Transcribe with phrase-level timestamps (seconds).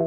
[0.00, 0.06] Hey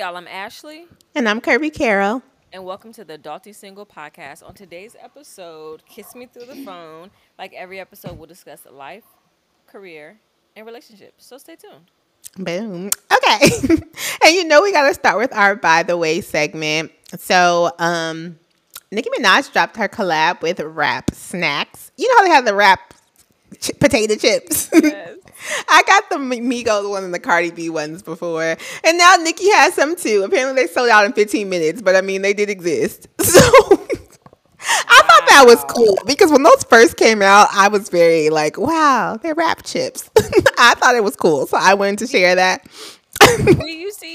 [0.00, 0.84] y'all, I'm Ashley.
[1.14, 2.22] And I'm Kirby Carroll.
[2.52, 4.46] And welcome to the Adulting Single Podcast.
[4.46, 7.10] On today's episode, Kiss Me Through the Phone.
[7.38, 9.04] Like every episode, we'll discuss life,
[9.66, 10.18] career,
[10.54, 11.24] and relationships.
[11.24, 11.90] So stay tuned.
[12.36, 12.90] Boom.
[13.10, 13.48] Okay.
[14.24, 16.92] and you know we gotta start with our by the way segment.
[17.16, 18.38] So um
[18.92, 21.90] Nicki Minaj dropped her collab with Rap Snacks.
[21.96, 22.92] You know how they have the rap
[23.58, 24.68] ch- potato chips?
[24.70, 25.16] Yes.
[25.68, 28.56] I got the Migos one and the Cardi B ones before.
[28.84, 30.22] And now Nicki has some too.
[30.24, 33.08] Apparently they sold out in 15 minutes, but I mean, they did exist.
[33.22, 33.40] So
[34.88, 38.56] I thought that was cool because when those first came out, I was very like,
[38.56, 40.08] wow, they're rap chips.
[40.58, 41.48] I thought it was cool.
[41.48, 42.64] So I wanted to share that.
[43.38, 44.06] we used to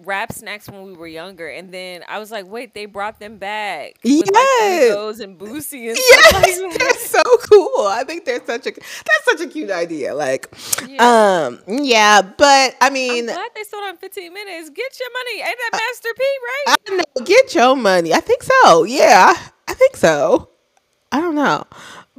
[0.00, 3.20] eat rap snacks when we were younger, and then I was like, wait, they brought
[3.20, 3.98] them back.
[4.02, 7.86] Yes, like and Boosie and yes, like that's so cool.
[7.86, 10.14] I think they're such a that's such a cute idea.
[10.14, 10.48] Like,
[10.88, 11.46] yeah.
[11.46, 14.70] um, yeah, but I mean, I'm glad they sold on 15 minutes.
[14.70, 15.48] Get your money.
[15.48, 16.76] Ain't that Master P, right?
[16.78, 17.24] I know.
[17.24, 18.14] Get your money.
[18.14, 18.84] I think so.
[18.84, 19.34] Yeah,
[19.68, 20.48] I think so.
[21.12, 21.64] I don't know.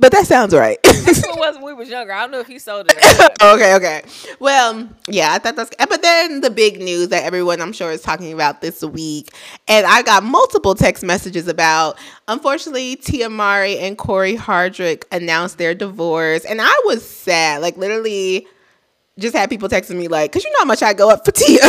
[0.02, 0.80] But that sounds right.
[0.84, 2.12] That's what was when we was younger.
[2.12, 2.98] I don't know if he sold it.
[3.42, 4.02] okay, okay.
[4.40, 5.70] Well, yeah, I thought that's.
[5.78, 9.32] But then the big news that everyone I'm sure is talking about this week,
[9.68, 12.00] and I got multiple text messages about.
[12.28, 17.62] Unfortunately, Tia Mowry and Corey Hardrict announced their divorce, and I was sad.
[17.62, 18.48] Like literally,
[19.20, 21.32] just had people texting me like, "Cause you know how much I go up for
[21.32, 21.62] Tia."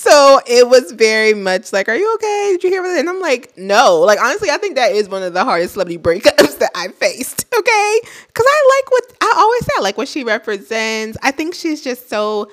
[0.00, 2.52] So it was very much like, "Are you okay?
[2.52, 5.22] Did you hear it?" And I'm like, "No." Like honestly, I think that is one
[5.22, 7.44] of the hardest celebrity breakups that I faced.
[7.56, 11.18] Okay, because I like what I always say, I like what she represents.
[11.22, 12.50] I think she's just so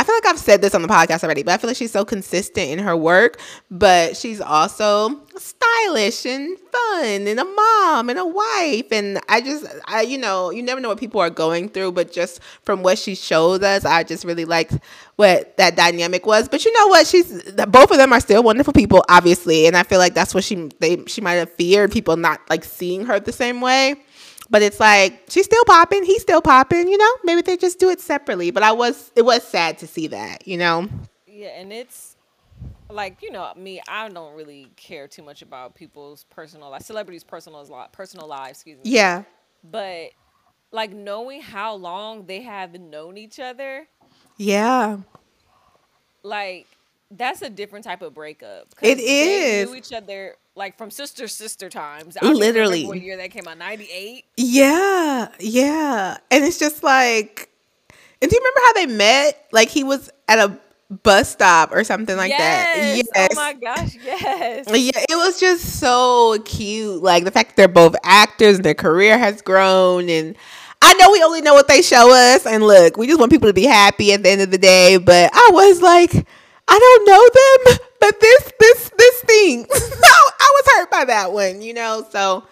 [0.00, 1.90] I feel like I've said this on the podcast already, but I feel like she's
[1.90, 8.16] so consistent in her work, but she's also stylish and fun and a mom and
[8.16, 8.92] a wife.
[8.92, 12.12] And I just, I, you know, you never know what people are going through, but
[12.12, 14.78] just from what she showed us, I just really liked
[15.16, 16.48] what that dynamic was.
[16.48, 17.04] But you know what?
[17.08, 19.66] She's, both of them are still wonderful people, obviously.
[19.66, 22.62] And I feel like that's what she, they, she might have feared people not like
[22.62, 23.96] seeing her the same way.
[24.50, 27.12] But it's like she's still popping, he's still popping, you know?
[27.24, 28.50] Maybe they just do it separately.
[28.50, 30.88] But I was it was sad to see that, you know?
[31.26, 32.16] Yeah, and it's
[32.90, 37.24] like, you know, me, I don't really care too much about people's personal life, celebrities'
[37.24, 38.82] personal personal lives, excuse me.
[38.84, 39.24] Yeah.
[39.62, 40.10] But
[40.70, 43.86] like knowing how long they have known each other.
[44.36, 44.98] Yeah.
[46.22, 46.66] Like
[47.10, 48.74] that's a different type of breakup.
[48.82, 49.66] It is.
[49.66, 52.18] They knew each other like from sister sister times.
[52.20, 53.56] I Literally, what year that came out?
[53.56, 54.24] Ninety eight.
[54.36, 57.48] Yeah, yeah, and it's just like,
[58.20, 59.48] and do you remember how they met?
[59.52, 60.58] Like he was at a
[61.02, 62.76] bus stop or something like yes.
[62.76, 62.96] that.
[63.14, 63.28] Yes.
[63.32, 64.66] Oh my gosh, yes.
[64.68, 67.02] Yeah, it was just so cute.
[67.02, 70.36] Like the fact that they're both actors and their career has grown and
[70.80, 73.48] I know we only know what they show us and look, we just want people
[73.48, 76.26] to be happy at the end of the day, but I was like
[76.70, 81.62] I don't know them, but this this this thing, I was hurt by that one,
[81.62, 82.06] you know.
[82.10, 82.44] So,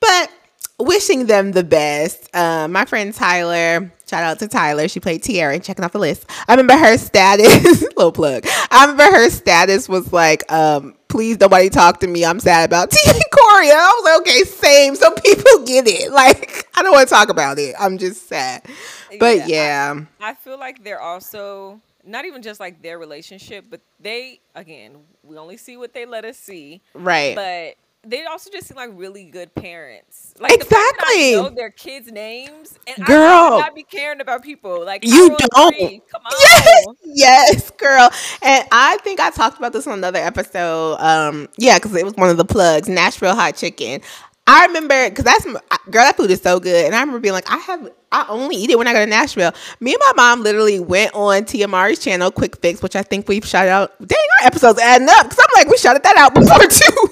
[0.00, 0.30] but
[0.78, 2.34] wishing them the best.
[2.34, 4.88] Uh, my friend Tyler, shout out to Tyler.
[4.88, 6.26] She played Tiara checking off the list.
[6.46, 8.46] I remember her status, little plug.
[8.70, 12.24] I remember her status was like, um, please nobody talk to me.
[12.24, 13.70] I'm sad about Tia and Corey.
[13.70, 14.94] And I was like, okay, same.
[14.94, 16.12] So people get it.
[16.12, 17.74] Like, I don't want to talk about it.
[17.78, 18.64] I'm just sad.
[19.18, 19.46] But yeah.
[19.46, 20.00] yeah.
[20.20, 24.96] I, I feel like they're also not even just like their relationship, but they again,
[25.22, 26.80] we only see what they let us see.
[26.94, 27.34] Right.
[27.34, 27.76] But
[28.08, 30.34] they also just seem like really good parents.
[30.38, 31.34] Like exactly.
[31.34, 34.84] The know their kids' names, and girl, I not be caring about people.
[34.84, 35.50] Like you don't.
[35.50, 36.32] Come on.
[36.40, 38.08] Yes, yes, girl.
[38.42, 40.96] And I think I talked about this on another episode.
[41.00, 44.00] Um, yeah, because it was one of the plugs, Nashville Hot Chicken.
[44.48, 45.60] I remember because that's girl,
[45.92, 48.70] that food is so good, and I remember being like, I have, I only eat
[48.70, 49.52] it when I go to Nashville.
[49.78, 53.44] Me and my mom literally went on Mowry's channel, Quick Fix, which I think we've
[53.44, 53.92] shot out.
[53.98, 57.08] Dang, our episodes adding up because I'm like, we shouted that out before too.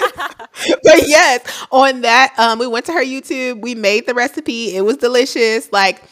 [0.82, 3.60] but yes, on that, um, we went to her YouTube.
[3.60, 4.74] We made the recipe.
[4.74, 5.72] It was delicious.
[5.72, 6.02] Like,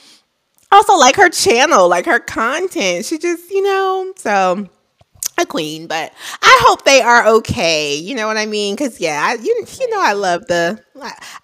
[0.71, 3.05] also like her channel, like her content.
[3.05, 4.69] She just, you know, so
[5.43, 6.13] a queen, but
[6.43, 7.95] I hope they are okay.
[7.97, 8.75] You know what I mean?
[8.75, 10.83] Because yeah, I, you you know I love the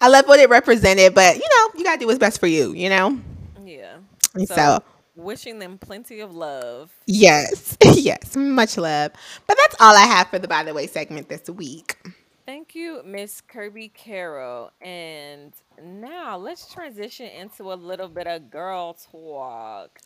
[0.01, 2.73] I love what it represented, but you know you gotta do what's best for you.
[2.73, 3.19] You know?
[3.63, 3.97] Yeah.
[4.37, 4.83] So, so
[5.15, 6.91] wishing them plenty of love.
[7.05, 9.11] Yes, yes, much love.
[9.47, 11.97] But that's all I have for the by the way segment this week.
[12.45, 14.71] Thank you, Miss Kirby Carroll.
[14.81, 15.53] And
[15.83, 19.99] now let's transition into a little bit of girl talk.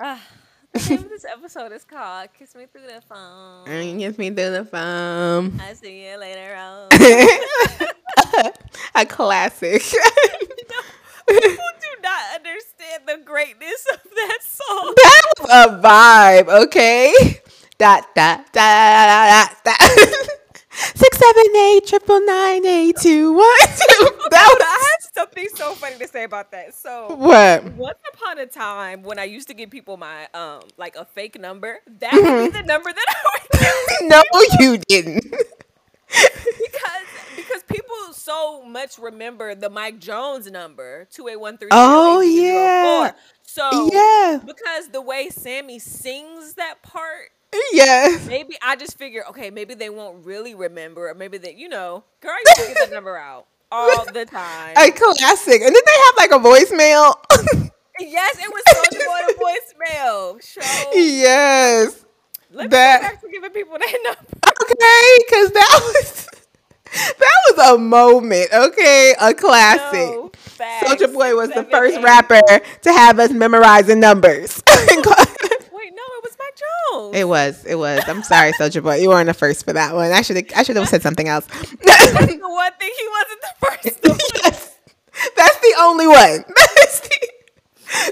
[0.00, 0.26] Ah,
[0.72, 4.50] The name of this episode is called "Kiss Me Through the Phone." Kiss me through
[4.50, 5.60] the phone.
[5.60, 6.88] I see you later on.
[8.94, 9.82] A classic.
[11.28, 11.50] People
[11.80, 14.94] do not understand the greatness of that song.
[14.96, 17.12] that was a vibe, okay?
[17.78, 19.80] Dot dot dot dot dot.
[20.72, 24.10] Six seven eight triple nine eight two one two.
[24.30, 26.74] That I was something so funny to say about that.
[26.74, 27.64] So what?
[27.76, 31.38] once upon a time, when I used to give people my um like a fake
[31.40, 34.22] number, that would be the number that I would give No,
[34.58, 35.34] you didn't.
[36.58, 41.68] because because people so much remember the Mike Jones number two eight one three.
[41.70, 43.12] Oh, yeah.
[43.42, 44.40] So Yeah.
[44.44, 47.30] because the way Sammie sings that part,
[47.72, 48.18] Yeah.
[48.26, 52.04] maybe I just figure, okay, maybe they won't really remember, or maybe that you know,
[52.20, 54.74] girl, you get that number out all the time.
[54.76, 55.62] A classic.
[55.62, 57.14] And then they have like a voicemail.
[58.00, 59.04] yes, it was Soldier
[59.38, 60.42] Boy voicemail.
[60.42, 60.60] So
[60.92, 62.04] yes.
[62.52, 64.20] let me that- get back to giving people that number.
[64.62, 66.26] Okay, because that was
[67.18, 68.48] that was a moment.
[68.52, 69.92] Okay, a classic.
[69.94, 70.30] No.
[70.82, 72.02] Soulja Boy was the first eight.
[72.04, 72.40] rapper
[72.82, 74.62] to have us memorizing numbers.
[74.66, 76.36] Wait, no, it was
[76.92, 77.64] Mike it was.
[77.64, 78.02] It was.
[78.06, 78.96] I'm sorry, Soulja Boy.
[78.96, 80.12] You weren't the first for that one.
[80.12, 80.52] I should.
[80.54, 81.46] I should have said something else.
[81.46, 84.00] That's the one thing he wasn't the first.
[84.44, 84.78] yes,
[85.36, 86.44] that's the only one.
[86.56, 87.28] That's the,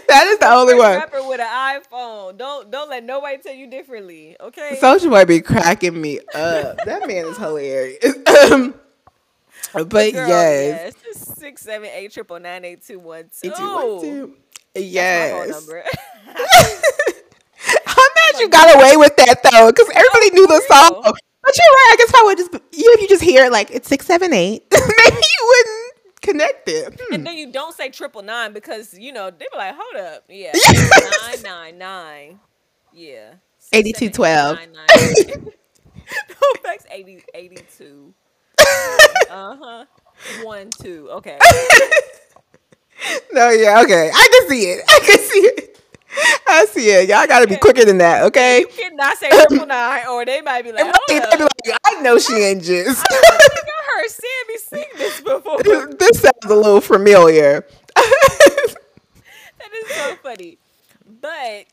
[0.08, 0.96] that is the only one.
[0.96, 2.36] rapper with an iPhone.
[2.36, 4.36] Don't don't let nobody tell you differently.
[4.40, 4.76] Okay.
[4.80, 6.78] Soulja Boy be cracking me up.
[6.84, 8.04] That man is hilarious.
[8.52, 8.74] Um,
[9.72, 10.94] but Girl, yes.
[11.04, 11.38] yes.
[11.38, 13.48] Six seven eight triple nine eight two one two.
[13.48, 14.02] You want.
[14.02, 14.36] My phone
[14.74, 15.68] Yes.
[17.86, 21.02] I'm mad you got away with that though, because everybody knew the song.
[21.02, 21.90] But you're right.
[21.92, 24.32] I guess I would just you if you just hear it like it's six seven
[24.32, 27.00] eight, maybe you wouldn't connect it.
[27.00, 27.14] Hmm.
[27.14, 30.24] and then you don't say triple nine because you know they be like, hold up,
[30.28, 30.52] yeah,
[31.32, 32.40] nine nine nine,
[32.92, 33.34] yeah,
[33.72, 34.58] 8212.
[34.58, 35.44] 678,
[36.30, 38.14] no, that's 80, 82.
[39.30, 39.84] Uh huh.
[40.42, 41.08] One two.
[41.12, 41.38] Okay.
[43.32, 44.10] No, yeah, okay.
[44.12, 44.82] I can see it.
[44.88, 45.77] I can see it.
[46.46, 47.08] I see it.
[47.08, 48.60] Y'all got to be quicker than that, okay?
[48.60, 51.80] You cannot say triple nine, or they might be like, And hold they be like,
[51.84, 53.04] I know she ain't just.
[53.10, 53.16] I
[53.96, 55.62] heard Sammie sing this before.
[55.62, 57.66] this sounds a little familiar.
[57.94, 60.58] That is so funny.
[61.20, 61.66] But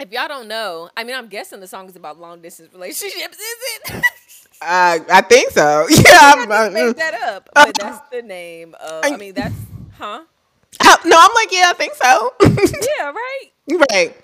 [0.00, 3.36] if y'all don't know, I mean, I'm guessing the song is about long distance relationships,
[3.36, 4.04] is it?
[4.62, 5.86] Uh, I think so.
[5.90, 6.00] Yeah,
[6.34, 9.04] I'm, I uh, just made that up, but that's the name of.
[9.04, 9.54] I mean, that's
[9.98, 10.22] huh?
[11.04, 12.34] No, I'm like, yeah, I think so.
[12.98, 13.50] Yeah, right.
[13.90, 14.16] right.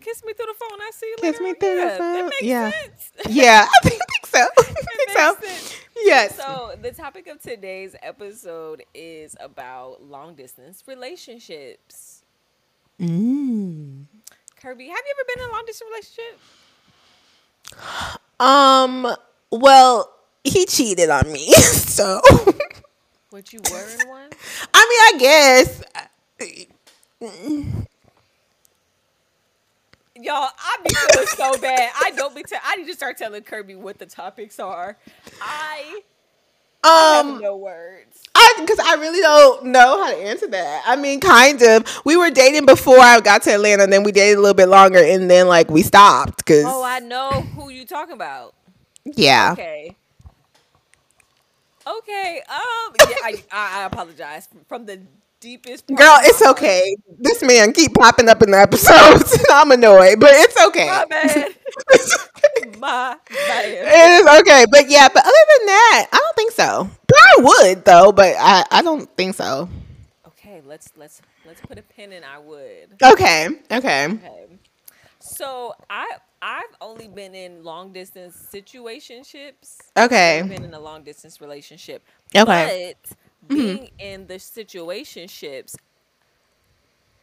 [0.00, 0.78] Kiss me through the phone.
[0.80, 1.42] I see you Kiss later.
[1.44, 2.12] me through the phone.
[2.14, 2.70] That makes Yeah.
[2.70, 3.10] sense.
[3.28, 4.46] Yeah, I think, think so.
[4.58, 5.36] I think so.
[5.40, 5.74] sense.
[5.96, 6.36] Yes.
[6.36, 12.22] So the topic of today's episode is about long distance relationships.
[13.00, 14.04] Mm.
[14.60, 16.40] Kirby, have you ever been in a long distance relationship?
[18.40, 19.14] Um.
[19.50, 20.12] Well,
[20.44, 22.20] he cheated on me, so
[23.30, 24.30] What you were in one?
[24.72, 25.82] I mean, I guess.
[30.18, 31.90] Y'all, I be feeling so bad.
[32.00, 32.42] I don't be.
[32.42, 34.96] Te- I need to start telling Kirby what the topics are.
[35.42, 36.00] I
[36.84, 38.22] have Um, no words.
[38.34, 40.84] I because I really don't know how to answer that.
[40.86, 41.84] I mean, kind of.
[42.06, 44.68] We were dating before I got to Atlanta, and then we dated a little bit
[44.68, 48.54] longer, and then like we stopped because Oh, I know who you talking about.
[49.04, 49.50] yeah.
[49.52, 49.96] Okay.
[51.86, 52.42] Okay.
[52.48, 52.94] Um.
[53.08, 53.16] Yeah.
[53.22, 55.00] I, I, apologize from the
[55.40, 55.86] deepest.
[55.86, 56.96] part Girl, it's okay.
[57.18, 59.44] This man keep popping up in the episodes.
[59.50, 60.86] I'm annoyed, but it's okay.
[60.86, 61.54] My bad.
[62.78, 63.64] My bad.
[63.66, 66.90] It is okay, but yeah, but other than that, I don't think so.
[67.06, 69.68] But I would though, but I, I don't think so.
[70.26, 70.62] Okay.
[70.64, 72.24] Let's let's let's put a pin in.
[72.24, 72.96] I would.
[73.02, 74.46] Okay, okay, Okay.
[75.20, 76.06] So I
[76.48, 79.78] I've only been in long distance situationships.
[79.98, 82.06] okay, I've been in a long distance relationship.
[82.36, 82.94] okay.
[83.02, 83.54] But mm-hmm.
[83.56, 85.74] being in the situationships,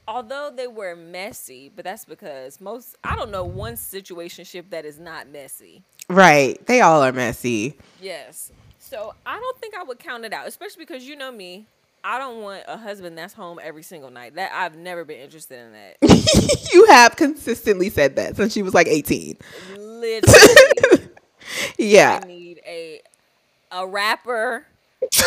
[0.10, 5.00] although they were messy, but that's because most I don't know one situationship that is
[5.00, 5.84] not messy.
[6.10, 7.78] Right, they all are messy.
[8.02, 8.52] Yes.
[8.78, 11.66] So I don't think I would count it out, especially because you know me.
[12.04, 14.36] I don't want a husband that's home every single night.
[14.36, 16.70] That I've never been interested in that.
[16.74, 19.38] you have consistently said that since she was like 18.
[19.78, 21.10] Literally,
[21.78, 22.20] Yeah.
[22.22, 23.02] I need a
[23.72, 24.66] a rapper.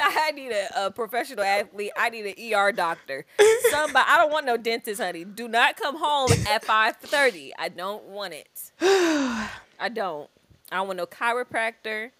[0.00, 1.92] I need a, a professional athlete.
[1.96, 3.24] I need an ER doctor.
[3.70, 4.04] Somebody.
[4.08, 5.24] I don't want no dentist, honey.
[5.24, 7.52] Do not come home at five thirty.
[7.58, 8.72] I don't want it.
[8.80, 10.28] I don't.
[10.70, 12.10] I don't want no chiropractor.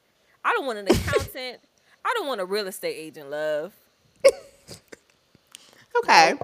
[0.45, 1.59] I don't want an accountant.
[2.09, 3.31] I don't want a real estate agent.
[3.31, 3.73] Love.
[6.05, 6.35] Okay.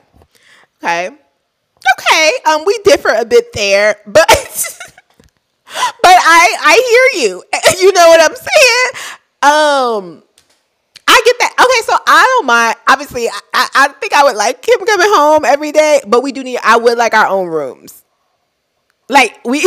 [0.82, 1.06] Okay.
[1.98, 2.30] Okay.
[2.46, 4.26] um, we differ a bit there, but
[5.66, 7.44] but I I hear you.
[7.80, 8.88] You know what I'm saying?
[9.42, 10.22] Um,
[11.06, 11.52] I get that.
[11.58, 12.76] Okay, so I don't mind.
[12.88, 16.32] Obviously, I, I, I think I would like him coming home every day, but we
[16.32, 16.58] do need.
[16.64, 18.04] I would like our own rooms.
[19.08, 19.64] Like we.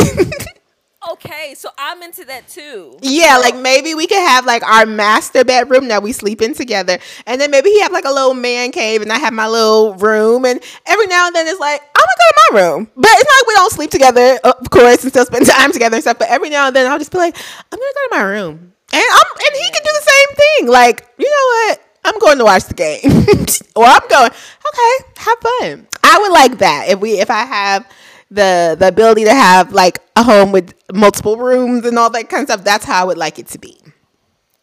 [1.09, 2.97] Okay, so I'm into that too.
[3.01, 6.99] Yeah, like maybe we could have like our master bedroom that we sleep in together,
[7.25, 9.93] and then maybe he have like a little man cave, and I have my little
[9.95, 13.09] room, and every now and then it's like I'm gonna go to my room, but
[13.13, 16.03] it's not like we don't sleep together, of course, and still spend time together and
[16.03, 16.19] stuff.
[16.19, 17.37] But every now and then I'll just be like,
[17.71, 20.67] I'm gonna go to my room, and I'm and he can do the same thing.
[20.67, 21.83] Like you know what?
[22.03, 22.99] I'm going to watch the game,
[23.75, 24.31] or I'm going.
[24.31, 25.87] Okay, have fun.
[26.03, 27.85] I would like that if we if I have
[28.29, 32.43] the the ability to have like a home with multiple rooms and all that kind
[32.43, 32.63] of stuff.
[32.63, 33.79] That's how I would like it to be.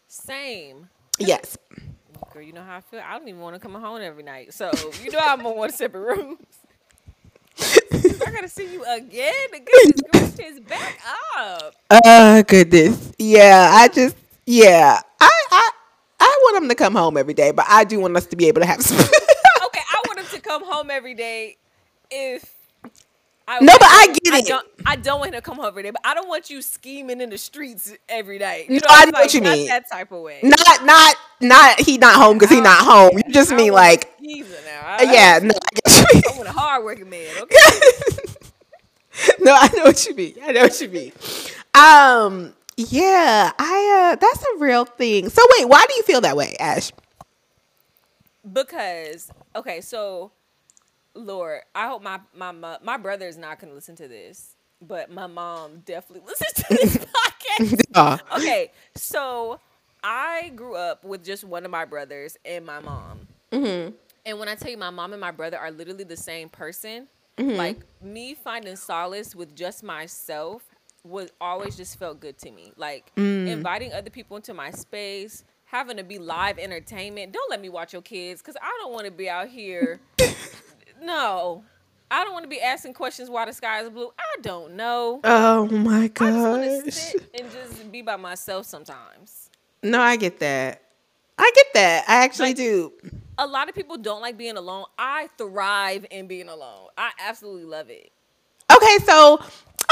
[0.07, 0.89] Same.
[1.19, 1.57] Yes.
[2.33, 2.99] Girl, you know how I feel.
[2.99, 4.53] I don't even want to come home every night.
[4.53, 4.71] So
[5.03, 6.39] you know I'm gonna want separate rooms.
[7.93, 9.33] I gotta see you again.
[9.51, 10.01] Goodness
[10.35, 10.99] gracious, back
[11.37, 11.75] up.
[12.03, 13.13] Oh goodness.
[13.17, 14.99] Yeah, I just yeah.
[15.19, 15.69] I I
[16.19, 18.47] I want him to come home every day, but I do want us to be
[18.47, 18.97] able to have some
[19.65, 21.57] Okay, I want him to come home every day
[22.11, 22.54] if
[23.47, 24.47] I no, but I get I it.
[24.47, 26.61] Don't, I don't want him to come home every day, but I don't want you
[26.61, 28.65] scheming in the streets every day.
[28.67, 29.67] You know, I know like, what you mean.
[29.67, 30.39] That type of way.
[30.41, 31.79] Not, not, not.
[31.79, 33.17] He not home because he not home.
[33.17, 34.11] You just mean like.
[34.19, 34.81] Now.
[34.83, 35.53] I, yeah, no.
[35.85, 37.27] I, I want a hardworking man.
[37.43, 39.33] Okay.
[39.39, 40.35] no, I know what you mean.
[40.43, 41.11] I know what you mean.
[41.73, 44.11] Um, yeah, I.
[44.11, 45.29] uh That's a real thing.
[45.29, 46.91] So wait, why do you feel that way, Ash?
[48.51, 50.31] Because okay, so
[51.15, 54.55] Lord, I hope my my my, my brother is not going to listen to this,
[54.81, 58.19] but my mom definitely listens to this podcast.
[58.35, 59.61] Okay, so
[60.03, 63.27] I grew up with just one of my brothers and my mom.
[63.51, 63.95] Mm-hmm.
[64.25, 67.07] And when I tell you, my mom and my brother are literally the same person.
[67.37, 67.55] Mm-hmm.
[67.55, 70.63] Like me finding solace with just myself
[71.05, 72.73] was always just felt good to me.
[72.75, 73.47] Like mm.
[73.47, 77.31] inviting other people into my space, having to be live entertainment.
[77.31, 79.99] Don't let me watch your kids because I don't want to be out here
[81.01, 81.63] No.
[82.09, 84.11] I don't want to be asking questions why the sky is blue.
[84.17, 85.19] I don't know.
[85.23, 86.27] Oh my gosh.
[86.27, 89.49] I just want to sit and just be by myself sometimes.
[89.81, 90.81] No, I get that.
[91.37, 92.05] I get that.
[92.07, 92.93] I actually like, do.
[93.37, 94.85] A lot of people don't like being alone.
[94.97, 96.87] I thrive in being alone.
[96.97, 98.11] I absolutely love it.
[98.71, 99.39] Okay, so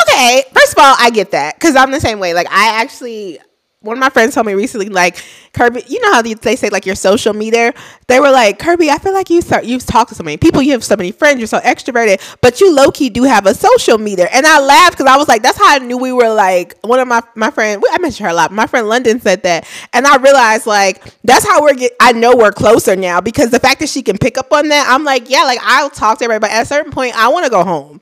[0.02, 2.34] okay, first of all, I get that cuz I'm the same way.
[2.34, 3.40] Like I actually
[3.84, 5.22] one of my friends told me recently, like
[5.52, 7.74] Kirby, you know how they say like your social meter.
[8.08, 10.62] They were like, Kirby, I feel like you start you talk to so many people,
[10.62, 13.54] you have so many friends, you're so extroverted, but you low key do have a
[13.54, 14.28] social meter.
[14.32, 17.00] And I laughed because I was like, that's how I knew we were like one
[17.00, 17.84] of my my friend.
[17.92, 18.54] I mentioned her a lot.
[18.54, 21.92] My friend London said that, and I realized like that's how we're get.
[22.00, 24.88] I know we're closer now because the fact that she can pick up on that,
[24.90, 26.50] I'm like, yeah, like I'll talk to everybody.
[26.50, 28.00] But at a certain point, I want to go home.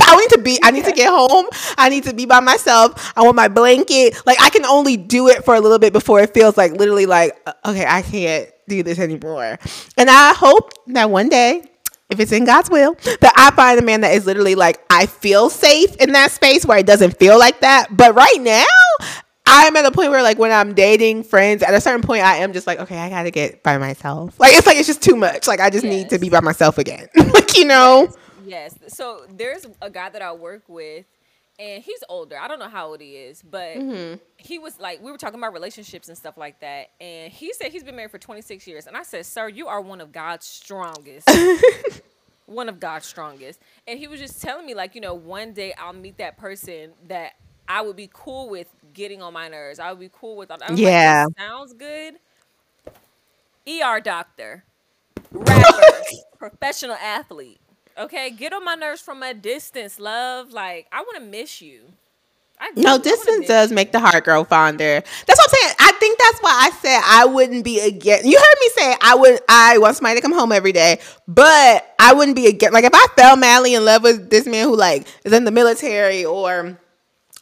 [0.00, 1.46] I need to be, I need to get home.
[1.78, 3.12] I need to be by myself.
[3.16, 4.16] I want my blanket.
[4.26, 7.06] Like, I can only do it for a little bit before it feels like literally
[7.06, 9.58] like, uh, okay, I can't do this anymore.
[9.96, 11.64] And I hope that one day,
[12.10, 15.06] if it's in God's will, that I find a man that is literally like, I
[15.06, 17.88] feel safe in that space where it doesn't feel like that.
[17.90, 18.64] But right now,
[19.46, 22.36] I'm at a point where like when I'm dating friends, at a certain point I
[22.36, 24.38] am just like, okay, I gotta get by myself.
[24.38, 25.46] Like it's like it's just too much.
[25.46, 25.92] Like I just yes.
[25.92, 27.08] need to be by myself again.
[27.16, 28.02] like, you know?
[28.02, 28.16] Yes.
[28.52, 28.76] Yes.
[28.88, 31.06] So there's a guy that I work with,
[31.58, 32.38] and he's older.
[32.38, 34.16] I don't know how old he is, but mm-hmm.
[34.36, 36.90] he was like, we were talking about relationships and stuff like that.
[37.00, 38.86] And he said he's been married for 26 years.
[38.86, 41.30] And I said, Sir, you are one of God's strongest.
[42.46, 43.58] one of God's strongest.
[43.86, 46.92] And he was just telling me, like, you know, one day I'll meet that person
[47.08, 47.32] that
[47.66, 49.78] I would be cool with getting on my nerves.
[49.78, 50.50] I would be cool with.
[50.74, 51.24] yeah.
[51.24, 52.16] Like, sounds good.
[53.66, 54.64] ER doctor,
[55.30, 56.02] rapper,
[56.38, 57.61] professional athlete.
[57.98, 60.52] Okay, get on my nerves from a distance, love.
[60.52, 61.82] Like I want to miss you.
[62.76, 63.74] no, distance does you.
[63.74, 65.02] make the heart grow fonder.
[65.26, 65.74] That's what I'm saying.
[65.80, 68.24] I think that's why I said I wouldn't be against.
[68.24, 69.40] You heard me say I would.
[69.48, 72.72] I want somebody to come home every day, but I wouldn't be against.
[72.72, 75.50] Like if I fell madly in love with this man who like is in the
[75.50, 76.78] military or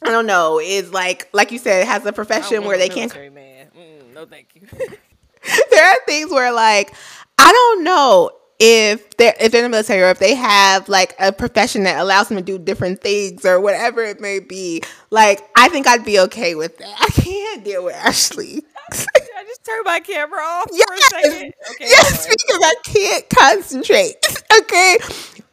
[0.03, 3.13] I don't know is like like you said has a profession where they can't.
[3.33, 3.67] Man.
[3.77, 4.67] Mm, no, thank you.
[5.71, 6.93] there are things where like
[7.37, 8.31] I don't know
[8.63, 11.99] if they're if they're in the military or if they have like a profession that
[11.99, 16.05] allows them to do different things or whatever it may be, like I think I'd
[16.05, 16.95] be okay with that.
[16.99, 18.63] I can't deal with Ashley.
[18.91, 20.87] I just turn my camera off yes.
[20.87, 21.53] for a second.
[21.71, 24.15] Okay, yes, because I can't concentrate.
[24.59, 24.97] okay.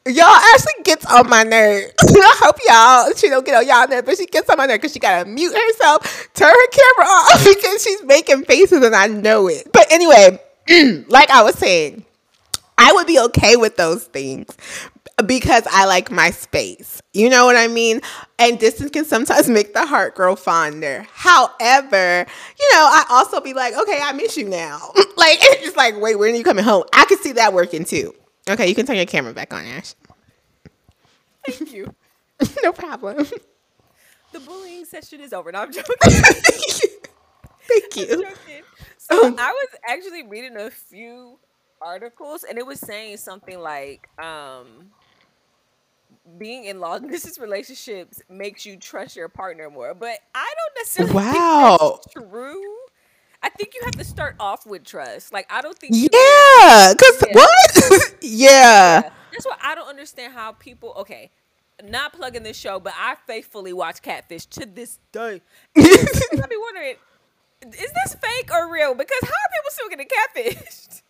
[0.04, 1.94] Y'all Ashley gets on my nerves.
[2.02, 4.78] I hope y'all she don't get on y'all nerves, but she gets on my nerves
[4.78, 9.06] because she gotta mute herself, turn her camera off because she's making faces and I
[9.06, 9.72] know it.
[9.72, 10.38] But anyway,
[11.08, 12.04] like I was saying,
[12.78, 14.56] I would be okay with those things.
[15.26, 17.02] because I like my space.
[17.12, 18.00] You know what I mean?
[18.38, 21.06] And distance can sometimes make the heart grow fonder.
[21.12, 22.26] However,
[22.60, 24.80] you know, I also be like, okay, I miss you now.
[25.16, 26.84] like, it's just like, wait, when are you coming home?
[26.92, 28.14] I could see that working too.
[28.48, 29.94] Okay, you can turn your camera back on, Ash.
[31.46, 31.94] Thank you.
[32.62, 33.26] no problem.
[34.32, 35.52] The bullying session is over.
[35.52, 35.94] No, I'm joking.
[36.02, 38.22] Thank I'm you.
[38.22, 38.62] joking.
[38.98, 41.38] So um, I was actually reading a few
[41.82, 44.92] articles, and it was saying something like, um,
[46.38, 49.94] being in long distance relationships makes you trust your partner more.
[49.94, 51.30] But I don't necessarily Wow.
[51.30, 52.76] think that's true.
[53.42, 55.32] I think you have to start off with trust.
[55.32, 57.32] Like I don't think Yeah, cause Yeah.
[57.32, 58.14] what?
[58.22, 59.02] yeah.
[59.02, 59.10] Yeah.
[59.32, 60.94] That's why I don't understand how people.
[60.98, 61.30] Okay,
[61.84, 65.42] not plugging this show, but I faithfully watch Catfish to this day.
[65.76, 66.94] I be wondering,
[67.66, 68.94] is this fake or real?
[68.94, 71.02] Because how are people still getting catfished?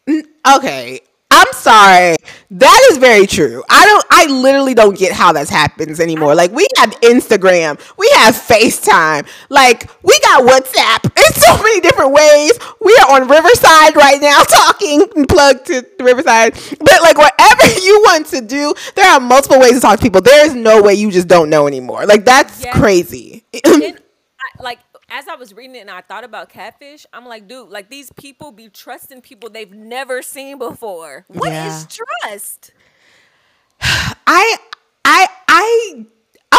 [0.56, 1.00] okay.
[1.30, 2.16] I'm sorry.
[2.52, 3.62] That is very true.
[3.68, 6.34] I don't I literally don't get how that happens anymore.
[6.34, 11.12] Like we have Instagram, we have FaceTime, like we got WhatsApp.
[11.16, 12.52] It's so many different ways.
[12.80, 16.54] We are on Riverside right now talking plugged to Riverside.
[16.80, 20.22] But like whatever you want to do, there are multiple ways to talk to people.
[20.22, 22.06] There is no way you just don't know anymore.
[22.06, 22.74] Like that's Yes.
[22.74, 23.44] crazy.
[24.60, 24.78] like
[25.08, 28.10] as I was reading it and I thought about catfish, I'm like, dude, like these
[28.12, 31.24] people be trusting people they've never seen before.
[31.28, 31.86] What is Yeah.
[31.86, 32.72] trust?
[33.80, 34.56] I
[35.04, 36.06] I I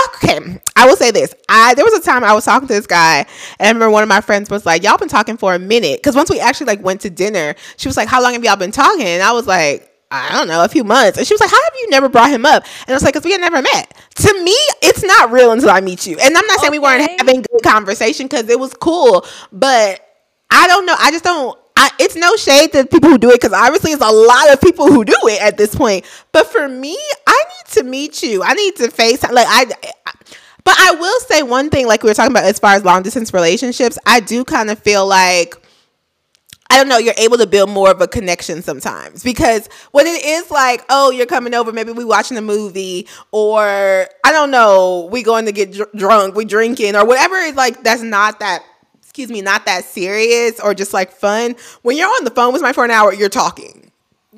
[0.08, 0.62] okay.
[0.75, 1.34] I will say this.
[1.50, 3.20] I there was a time I was talking to this guy,
[3.60, 6.00] and I remember one of my friends was like, "Y'all been talking for a minute."
[6.00, 8.56] Because once we actually like went to dinner, she was like, "How long have y'all
[8.56, 9.88] been talking?" And I was like.
[10.12, 11.18] I don't know, a few months.
[11.18, 12.63] And she was like, How have you never brought him up?
[12.82, 13.94] And I was like, Because we had never met.
[14.16, 16.18] To me, it's not real until I meet you.
[16.20, 20.01] And I'm not saying we weren't having good conversation because it was cool, but
[20.50, 20.96] I don't know.
[20.98, 21.58] I just don't.
[21.78, 24.60] I, it's no shade to people who do it because obviously it's a lot of
[24.60, 26.06] people who do it at this point.
[26.34, 28.44] But for me, I need to meet you.
[28.44, 29.72] I need to face like I.
[30.06, 30.13] I
[30.66, 33.01] but I will say one thing, like we were talking about as far as long
[33.01, 35.56] distance relationships, I do kind of feel like
[36.72, 40.24] I don't know, you're able to build more of a connection sometimes because when it
[40.24, 45.10] is like, oh, you're coming over, maybe we watching a movie or I don't know,
[45.12, 48.64] we going to get dr- drunk, we drinking or whatever is like that's not that
[49.01, 51.55] excuse me, not that serious or just like fun.
[51.82, 53.89] When you're on the phone with my for an hour, you're talking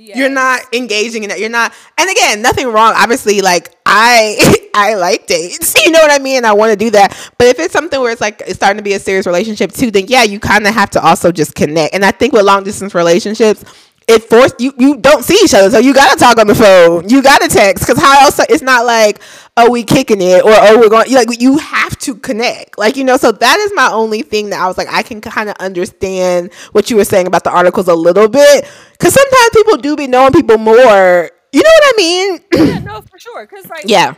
[0.04, 0.18] Yeah.
[0.18, 1.40] you're not engaging in that.
[1.40, 1.74] You're not.
[1.96, 2.96] And again, nothing wrong.
[2.98, 5.76] Obviously, like I, I like dates.
[5.86, 6.46] You know what I mean?
[6.46, 7.18] I want to do that.
[7.38, 9.92] But if it's something where it's like it's starting to be a serious relationship too,
[9.92, 11.94] then yeah, you kind of have to also just connect.
[11.94, 13.64] And I think with long distance relationships.
[14.08, 14.74] It forced you.
[14.78, 17.08] You don't see each other, so you gotta talk on the phone.
[17.08, 18.40] You gotta text, because how else?
[18.50, 19.22] It's not like
[19.58, 21.10] oh we kicking it or oh we're going.
[21.10, 23.16] You like you have to connect, like you know.
[23.18, 26.52] So that is my only thing that I was like I can kind of understand
[26.72, 30.08] what you were saying about the articles a little bit, because sometimes people do be
[30.08, 31.30] knowing people more.
[31.54, 32.40] You know what I mean?
[32.54, 33.46] yeah, no, for sure.
[33.46, 34.16] Because like, yeah.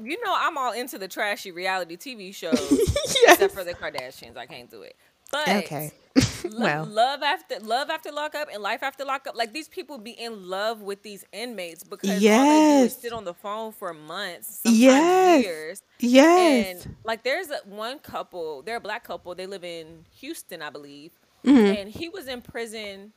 [0.00, 3.34] you know, I'm all into the trashy reality TV shows, Yes.
[3.34, 4.36] except for the Kardashians.
[4.36, 4.96] I can't do it.
[5.30, 5.92] But Okay.
[6.58, 6.84] Well.
[6.86, 9.36] love after love after lockup and life after lockup.
[9.36, 13.00] Like these people be in love with these inmates because all they do is Yes.
[13.00, 15.44] sit on the phone for months, Yes.
[15.44, 15.82] years.
[16.00, 16.84] Yes.
[16.84, 19.34] And like there's a, one couple, they're a black couple.
[19.34, 21.12] They live in Houston, I believe,
[21.44, 21.76] Mm-hmm.
[21.78, 23.12] and he was in prison.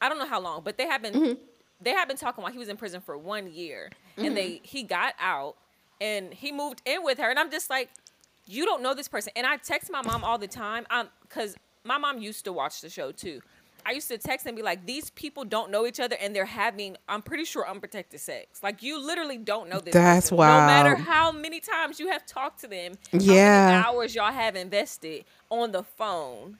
[0.00, 1.40] I don't know how long, but they have been Mm-hmm.
[1.80, 4.82] they have been talking while he was in prison for one year, and they he
[4.82, 5.56] got out
[6.00, 7.88] and he moved in with her, and I'm just like,
[8.46, 11.56] you don't know this person, and I text my mom all the time, um, because
[11.84, 13.40] my mom used to watch the show too.
[13.84, 16.44] I used to text and be like, these people don't know each other and they're
[16.44, 18.60] having, I'm pretty sure, unprotected sex.
[18.60, 20.38] Like, you literally don't know this That's person.
[20.38, 23.68] No matter how many times you have talked to them, Yeah.
[23.68, 26.58] how many hours y'all have invested on the phone.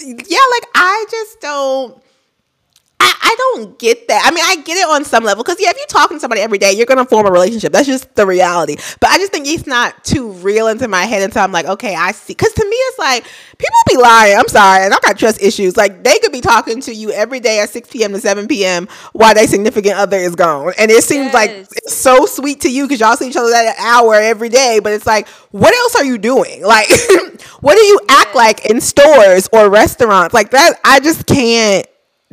[0.00, 0.14] yeah,
[0.52, 2.02] like I just don't.
[3.34, 4.22] I, don't get that.
[4.24, 6.40] I mean, I get it on some level because yeah, if you're talking to somebody
[6.40, 7.72] every day, you're gonna form a relationship.
[7.72, 8.76] That's just the reality.
[9.00, 11.94] But I just think it's not too real into my head until I'm like, okay,
[11.94, 12.34] I see.
[12.34, 13.24] Because to me, it's like
[13.58, 14.36] people be lying.
[14.36, 15.76] I'm sorry, and I got trust issues.
[15.76, 18.12] Like they could be talking to you every day at 6 p.m.
[18.12, 18.88] to 7 p.m.
[19.12, 22.84] while their significant other is gone, and it seems like it's so sweet to you
[22.84, 24.80] because y'all see each other that hour every day.
[24.82, 26.62] But it's like, what else are you doing?
[26.74, 26.88] Like,
[27.60, 30.34] what do you act like in stores or restaurants?
[30.34, 31.86] Like that, I just can't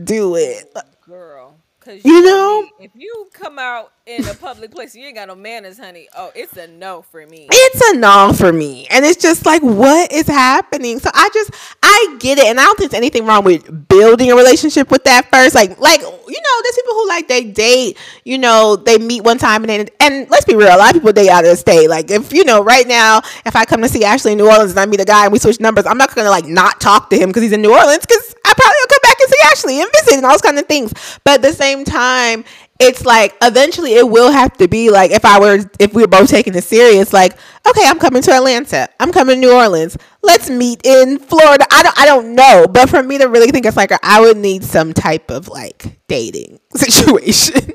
[0.04, 0.74] do it.
[1.02, 1.64] Girl.
[1.82, 2.62] Cause You you know?
[2.62, 6.08] know, if you come out in a public place you ain't got no manners, honey,
[6.18, 7.48] oh, it's a no for me.
[7.52, 8.88] It's a no for me.
[8.90, 11.00] And it's just like, what is happening?
[11.00, 11.52] So I just,
[11.84, 12.46] I get it.
[12.46, 15.54] And I don't think there's anything wrong with building a relationship with that first.
[15.54, 19.38] Like, like, you know, there's people who like they date, you know, they meet one
[19.38, 21.56] time and then, and let's be real, a lot of people date out of the
[21.56, 21.88] state.
[21.88, 24.72] Like, if, you know, right now, if I come to see Ashley in New Orleans
[24.72, 26.82] and I meet a guy and we switch numbers, I'm not going to like not
[26.82, 29.30] talk to him because he's in New Orleans because I probably will come back and
[29.30, 30.92] see Ashley and visit and all those kind of things.
[31.24, 32.44] But at the same time,
[32.82, 36.08] it's like eventually it will have to be like if I were if we were
[36.08, 37.34] both taking it serious, like,
[37.68, 38.90] okay, I'm coming to Atlanta.
[39.00, 39.98] I'm coming to New Orleans.
[40.24, 41.66] Let's meet in Florida.
[41.72, 42.66] I don't I don't know.
[42.68, 46.00] But for me to really think it's like I would need some type of like
[46.08, 47.74] dating situation.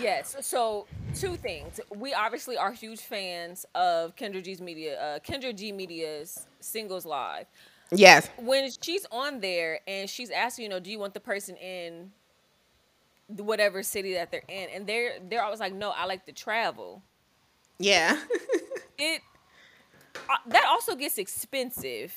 [0.00, 0.36] Yes.
[0.40, 1.80] So two things.
[1.94, 7.46] We obviously are huge fans of Kendra G's media, uh, Kendra G Media's Singles Live.
[7.90, 8.28] Yes.
[8.38, 12.10] When she's on there and she's asking, you know, do you want the person in
[13.28, 17.02] whatever city that they're in, and they're they're always like, no, I like to travel.
[17.78, 18.18] Yeah.
[18.98, 19.22] it
[20.16, 22.14] uh, that also gets expensive.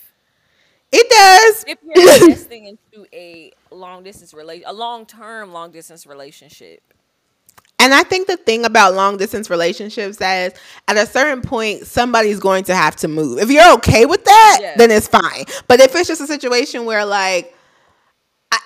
[0.92, 1.66] It does.
[1.68, 6.82] If you're investing into a long distance relation, a long term long distance relationship.
[7.80, 10.54] And I think the thing about long distance relationships is
[10.88, 13.40] at a certain point somebody's going to have to move.
[13.40, 15.46] If you're okay with that, then it's fine.
[15.68, 17.56] But if it's just a situation where like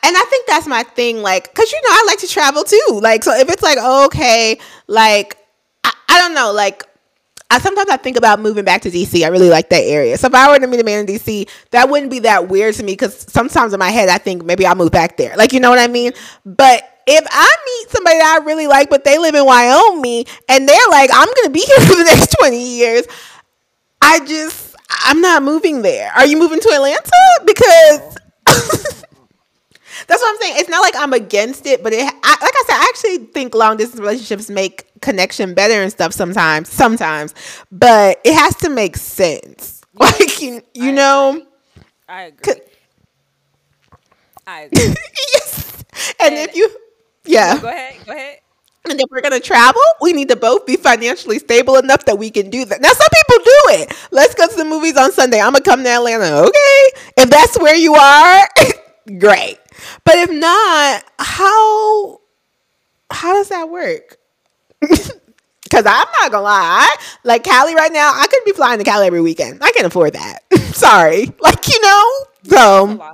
[0.04, 3.00] and I think that's my thing, like, cause you know I like to travel too.
[3.02, 5.38] Like, so if it's like okay, like
[5.84, 6.84] I, I don't know, like
[7.52, 9.24] I sometimes I think about moving back to DC.
[9.24, 10.18] I really like that area.
[10.18, 12.74] So if I were to meet a man in DC, that wouldn't be that weird
[12.76, 15.36] to me because sometimes in my head I think maybe I'll move back there.
[15.38, 16.14] Like you know what I mean?
[16.46, 20.68] But if I meet somebody that I really like, but they live in Wyoming and
[20.68, 23.06] they're like, I'm gonna be here for the next 20 years,
[24.02, 26.12] I just I'm not moving there.
[26.16, 27.12] Are you moving to Atlanta?
[27.46, 28.18] Because
[30.08, 30.56] That's what I'm saying.
[30.58, 33.56] It's not like I'm against it, but it, I, like I said, I actually think
[33.56, 36.70] long distance relationships make connection better and stuff sometimes.
[36.70, 37.34] Sometimes,
[37.72, 39.74] but it has to make sense.
[39.98, 41.30] Yes, like you, you I know.
[41.30, 41.48] Agree.
[42.08, 42.56] I agree.
[44.48, 44.96] I agree.
[45.34, 45.84] yes.
[46.20, 46.70] And, and, if you,
[47.26, 47.60] yeah.
[47.62, 47.96] Go ahead.
[48.06, 48.40] Go ahead.
[48.90, 52.30] And if we're gonna travel, we need to both be financially stable enough that we
[52.30, 52.82] can do that.
[52.82, 53.94] Now, some people do it.
[54.12, 55.40] Let's go to the movies on Sunday.
[55.40, 56.44] I'm gonna come to Atlanta.
[56.44, 58.48] Okay, if that's where you are,
[59.20, 59.58] great.
[60.04, 62.22] But if not, how
[63.12, 64.18] how does that work?
[65.72, 69.08] Cause I'm not gonna lie, like Cali right now, I could be flying to Cali
[69.08, 69.64] every weekend.
[69.64, 70.40] I can't afford that.
[70.74, 72.12] Sorry, like you know.
[72.44, 73.14] So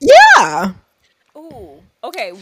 [0.00, 0.72] yeah.
[1.36, 1.82] Ooh.
[2.02, 2.32] Okay.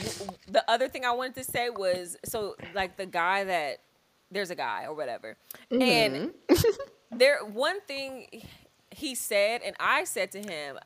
[0.48, 3.78] The other thing I wanted to say was so like the guy that
[4.30, 5.36] there's a guy or whatever,
[5.70, 5.82] mm-hmm.
[5.82, 6.30] and
[7.10, 8.26] there one thing
[8.90, 10.78] he said, and I said to him,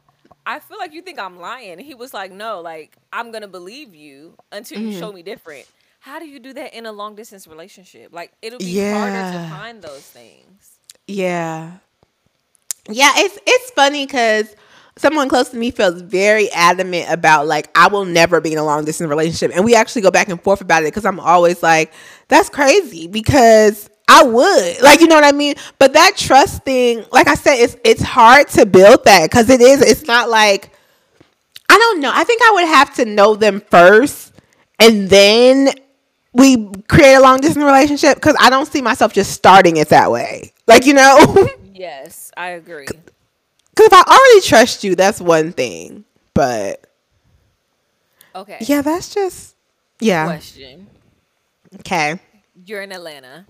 [0.47, 1.81] I feel like you think I'm lying.
[1.81, 5.01] He was like, no, like I'm gonna believe you until you mm-hmm.
[5.01, 5.67] show me different.
[5.99, 8.13] How do you do that in a long distance relationship?
[8.13, 8.97] Like it'll be yeah.
[8.97, 10.79] harder to find those things.
[11.09, 11.73] Yeah.
[12.89, 14.55] Yeah, it's it's funny because
[14.97, 18.65] someone close to me feels very adamant about like I will never be in a
[18.65, 21.63] long distance relationship, and we actually go back and forth about it because I'm always
[21.63, 21.93] like,
[22.29, 24.83] that's crazy because I would.
[24.83, 25.55] Like, you know what I mean?
[25.79, 29.61] But that trust thing, like I said, it's it's hard to build that because it
[29.61, 30.71] is, it's not like
[31.69, 32.11] I don't know.
[32.15, 34.33] I think I would have to know them first
[34.79, 35.71] and then
[36.33, 40.11] we create a long distance relationship because I don't see myself just starting it that
[40.11, 40.53] way.
[40.67, 41.49] Like, you know?
[41.73, 42.87] yes, I agree.
[43.71, 46.05] Because if I already trust you, that's one thing.
[46.35, 46.85] But
[48.35, 48.59] Okay.
[48.61, 49.57] Yeah, that's just
[50.01, 50.27] yeah.
[50.27, 50.89] Question.
[51.81, 52.21] Okay.
[52.65, 53.47] You're in Atlanta.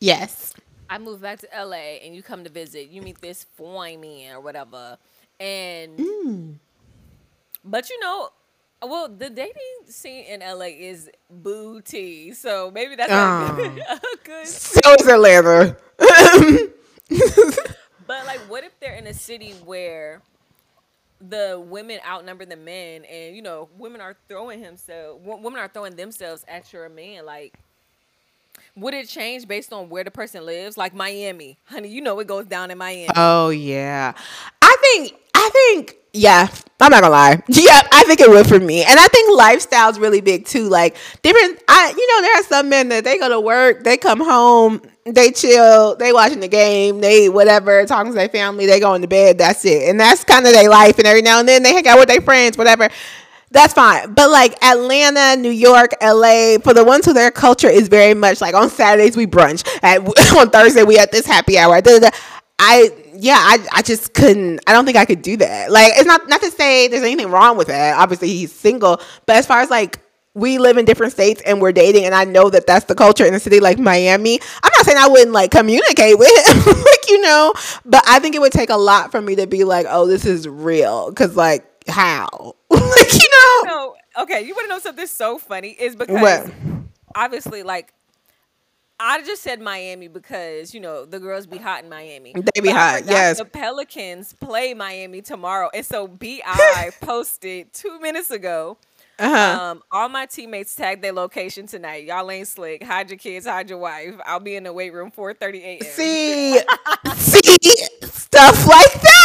[0.00, 0.54] Yes.
[0.88, 2.88] I moved back to LA and you come to visit.
[2.88, 4.98] You meet this fine man or whatever.
[5.38, 6.54] And mm.
[7.64, 8.30] but you know,
[8.82, 13.52] well, the dating scene in LA is booty, so maybe that's oh.
[13.52, 14.46] a, good, a good.
[14.46, 15.76] So is Atlanta.
[18.06, 20.22] but like, what if they're in a city where
[21.20, 25.94] the women outnumber the men, and you know, women are throwing himself, women are throwing
[25.94, 27.58] themselves at your man, like
[28.76, 30.76] would it change based on where the person lives?
[30.76, 33.08] Like Miami, honey, you know it goes down in Miami.
[33.16, 34.12] Oh yeah,
[34.62, 36.48] I think I think yeah.
[36.80, 37.42] I'm not gonna lie.
[37.48, 40.68] Yeah, I think it would for me, and I think lifestyle's really big too.
[40.68, 43.96] Like different, I you know there are some men that they go to work, they
[43.96, 48.80] come home, they chill, they watching the game, they whatever, talking to their family, they
[48.80, 49.38] go into bed.
[49.38, 50.98] That's it, and that's kind of their life.
[50.98, 52.88] And every now and then they hang out with their friends, whatever
[53.50, 54.12] that's fine.
[54.14, 58.40] But like Atlanta, New York, LA, for the ones who their culture is very much
[58.40, 60.00] like on Saturdays we brunch, at
[60.36, 61.80] on Thursday we at this happy hour.
[61.80, 62.16] Da, da, da.
[62.58, 64.60] I yeah, I I just couldn't.
[64.66, 65.70] I don't think I could do that.
[65.70, 67.98] Like it's not not to say there's anything wrong with that.
[67.98, 69.98] Obviously he's single, but as far as like
[70.34, 73.26] we live in different states and we're dating and I know that that's the culture
[73.26, 74.38] in a city like Miami.
[74.62, 77.52] I'm not saying I wouldn't like communicate with him, like you know,
[77.84, 80.24] but I think it would take a lot for me to be like, "Oh, this
[80.24, 82.56] is real." Cuz like how?
[82.70, 83.62] like, you know?
[83.64, 85.70] No, okay, you want to know something so funny?
[85.70, 86.50] Is because what?
[87.14, 87.92] obviously, like,
[88.98, 92.32] I just said Miami because you know the girls be hot in Miami.
[92.34, 93.38] They be but hot, yes.
[93.38, 96.40] The Pelicans play Miami tomorrow, and so Bi
[97.00, 98.76] posted two minutes ago
[99.18, 99.60] Uh-huh.
[99.60, 102.04] Um, all my teammates tagged their location tonight.
[102.04, 102.82] Y'all ain't slick.
[102.82, 104.14] Hide your kids, hide your wife.
[104.24, 105.82] I'll be in the weight room 4:30 a.m.
[105.82, 106.58] See,
[107.16, 109.19] see stuff like that.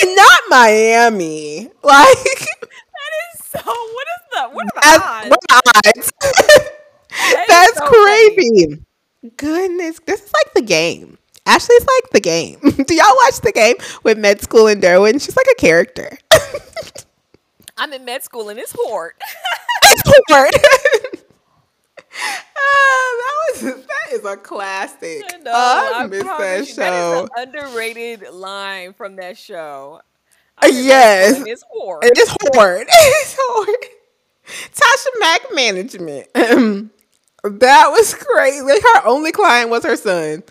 [0.00, 1.70] And not Miami.
[1.82, 2.48] Like
[2.94, 3.60] That is so.
[3.64, 4.42] What is the?
[4.54, 5.30] What are the odds?
[5.30, 6.12] what the odds?
[7.28, 8.36] That That's so funny.
[8.36, 8.82] crazy.
[9.36, 11.18] Goodness, this is like the game.
[11.46, 12.58] Ashley's like the game.
[12.86, 15.20] Do y'all watch the game with Med School and Derwin?
[15.22, 16.18] She's like a character.
[17.76, 19.14] I'm in med school and it's hard.
[19.84, 20.71] it's Ah,
[23.60, 25.24] that was that is a classic.
[25.42, 27.24] no, I I miss that you, show.
[27.24, 30.00] is an underrated line from that show.
[30.58, 31.44] I'm in med school yes.
[31.46, 32.04] it's hard.
[32.04, 32.86] It is hard.
[32.88, 33.76] It's hard.
[34.74, 36.28] Tasha Mack management.
[36.34, 38.62] that was crazy.
[38.62, 40.42] Like, her only client was her son.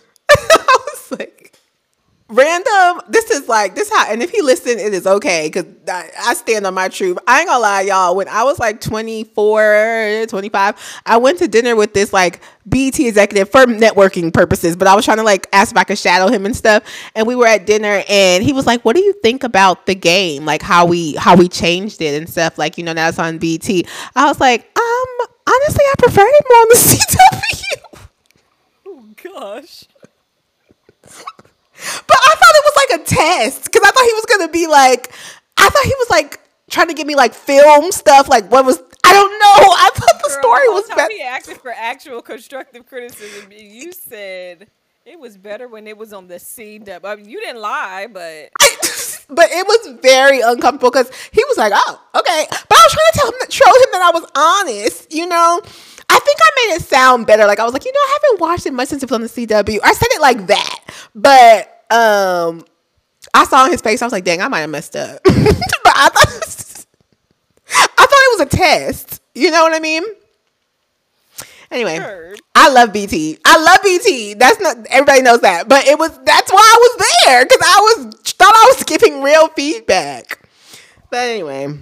[2.32, 3.02] Random.
[3.10, 4.10] This is like this how.
[4.10, 7.18] And if he listened, it is okay because I, I stand on my truth.
[7.26, 8.16] I ain't gonna lie, y'all.
[8.16, 13.50] When I was like 24, 25, I went to dinner with this like BET executive
[13.50, 16.46] for networking purposes, but I was trying to like ask if I could shadow him
[16.46, 16.84] and stuff.
[17.14, 19.94] And we were at dinner and he was like, What do you think about the
[19.94, 20.46] game?
[20.46, 23.36] Like how we how we changed it and stuff, like, you know, now it's on
[23.36, 23.68] BET.
[24.16, 28.08] I was like, um, honestly, I prefer it more on the CW.
[28.86, 29.84] oh gosh.
[32.06, 34.66] But I thought it was like a test because I thought he was gonna be
[34.66, 35.12] like,
[35.56, 36.40] I thought he was like
[36.70, 38.28] trying to get me like film stuff.
[38.28, 39.74] Like what was I don't know.
[39.76, 41.12] I thought the Girl, story was better.
[41.12, 43.50] He acted for actual constructive criticism.
[43.50, 44.68] You said
[45.04, 47.04] it was better when it was on the CW.
[47.04, 48.50] I mean, you didn't lie, but
[49.28, 53.12] but it was very uncomfortable because he was like, "Oh, okay," but I was trying
[53.12, 55.12] to tell him, that, show him that I was honest.
[55.12, 55.60] You know,
[56.08, 57.46] I think I made it sound better.
[57.46, 59.22] Like I was like, you know, I haven't watched it much since it was on
[59.22, 59.80] the CW.
[59.82, 60.78] I said it like that,
[61.14, 62.64] but um,
[63.34, 64.02] I saw in his face.
[64.02, 66.86] I was like, "Dang, I might have messed up." but I thought,
[67.74, 69.20] I thought it was a test.
[69.34, 70.02] You know what I mean?
[71.70, 72.34] Anyway, Sure.
[72.54, 73.12] I love BET.
[73.12, 74.38] I love BET.
[74.38, 77.80] That's not everybody knows that, but it was that's why I was there because I
[77.80, 80.46] was thought I was giving real feedback.
[81.10, 81.78] But anyway,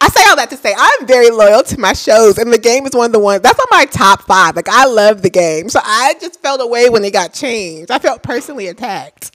[0.00, 2.86] I say all that to say I'm very loyal to my shows, and the game
[2.86, 4.56] is one of the ones that's on my top five.
[4.56, 7.90] Like I love the game, so I just felt away when it got changed.
[7.90, 9.32] I felt personally attacked.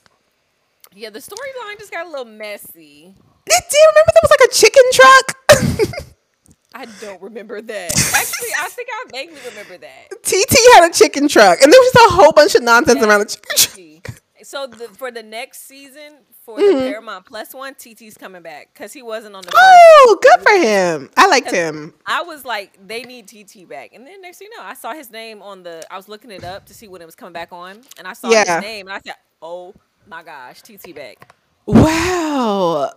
[0.94, 3.14] yeah, the storyline just got a little messy.
[3.44, 6.04] Did you remember there was like a chicken truck?
[6.74, 7.90] I don't remember that.
[8.14, 10.08] Actually, I think I vaguely remember that.
[10.22, 13.20] TT had a chicken truck, and there was just a whole bunch of nonsense around
[13.20, 14.21] the chicken truck.
[14.44, 16.78] So the, for the next season, for Mm-hmm.
[16.78, 19.52] the Paramount Plus one, TT's coming back because he wasn't on the.
[19.54, 21.10] Oh, good for him.
[21.16, 21.94] I liked him.
[22.06, 24.92] I was like, they need TT back, and then next thing you know, I saw
[24.92, 25.82] his name on the.
[25.90, 28.12] I was looking it up to see when it was coming back on, and I
[28.14, 28.56] saw Yeah.
[28.56, 29.74] his name, and I said, "Oh
[30.06, 31.32] my gosh, TT back."
[31.66, 32.90] Wow.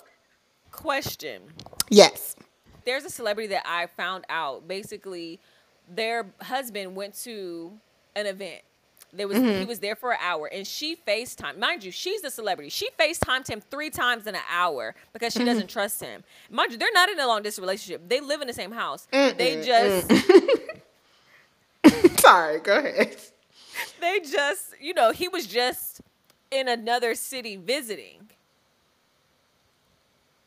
[0.71, 1.43] Question:
[1.89, 2.36] Yes.
[2.86, 4.67] There's a celebrity that I found out.
[4.67, 5.39] Basically,
[5.89, 7.73] their husband went to
[8.15, 8.62] an event.
[9.15, 9.60] There was Mm-hmm.
[9.60, 11.58] he was there for an hour, and she FaceTime.
[11.58, 12.69] Mind you, she's a celebrity.
[12.69, 15.47] She FaceTimed him three times in an hour because she Mm-hmm.
[15.47, 16.23] doesn't trust him.
[16.49, 18.08] Mind you, they're not in a long distance relationship.
[18.10, 19.08] They live in the same house.
[19.12, 20.12] They just
[22.19, 23.15] Sorry, go ahead.
[24.01, 26.01] they just, you know, he was just
[26.51, 28.30] in another city visiting.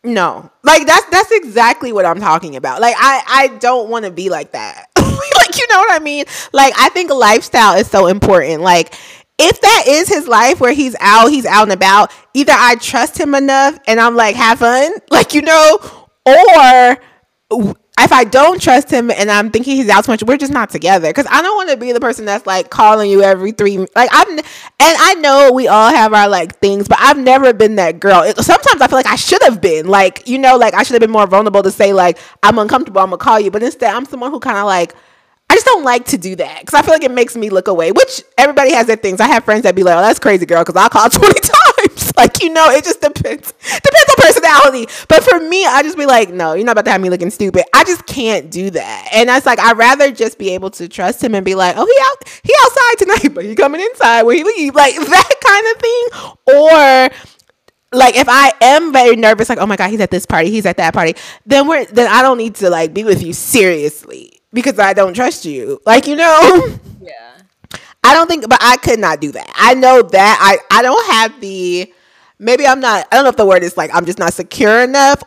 [0.05, 0.51] No.
[0.63, 2.81] Like that's that's exactly what I'm talking about.
[2.81, 4.87] Like I I don't want to be like that.
[4.97, 6.25] like you know what I mean?
[6.53, 8.63] Like I think lifestyle is so important.
[8.63, 8.95] Like
[9.39, 13.19] if that is his life where he's out, he's out and about, either I trust
[13.19, 15.79] him enough and I'm like have fun, like you know,
[16.27, 16.99] or
[18.05, 20.71] if I don't trust him and I'm thinking he's out too much, we're just not
[20.71, 21.09] together.
[21.09, 23.79] Because I don't want to be the person that's like calling you every three.
[23.79, 24.45] Like I'm, and
[24.81, 28.23] I know we all have our like things, but I've never been that girl.
[28.23, 29.87] It, sometimes I feel like I should have been.
[29.87, 33.01] Like you know, like I should have been more vulnerable to say like I'm uncomfortable.
[33.01, 34.95] I'm gonna call you, but instead I'm someone who kind of like.
[35.59, 37.91] Just don't like to do that because I feel like it makes me look away.
[37.91, 39.21] Which everybody has their things.
[39.21, 42.13] I have friends that be like, "Oh, that's crazy, girl," because I'll call twenty times.
[42.17, 43.53] Like you know, it just depends.
[43.53, 44.87] Depends on personality.
[45.07, 47.31] But for me, I just be like, "No, you're not about to have me looking
[47.31, 49.09] stupid." I just can't do that.
[49.13, 51.87] And that's like I'd rather just be able to trust him and be like, "Oh,
[51.87, 55.67] he out, he outside tonight, but he coming inside when he leave." Like that kind
[55.71, 56.57] of thing.
[56.57, 60.51] Or like if I am very nervous, like oh my god, he's at this party,
[60.51, 61.15] he's at that party,
[61.47, 65.15] then we're then I don't need to like be with you seriously because I don't
[65.15, 65.81] trust you.
[65.87, 67.13] Like you know, Yeah.
[68.05, 69.51] I don't think, but I could not do that.
[69.55, 71.93] I know that I I don't have the
[72.39, 73.07] maybe I'm not.
[73.11, 75.23] I don't know if the word is like I'm just not secure enough.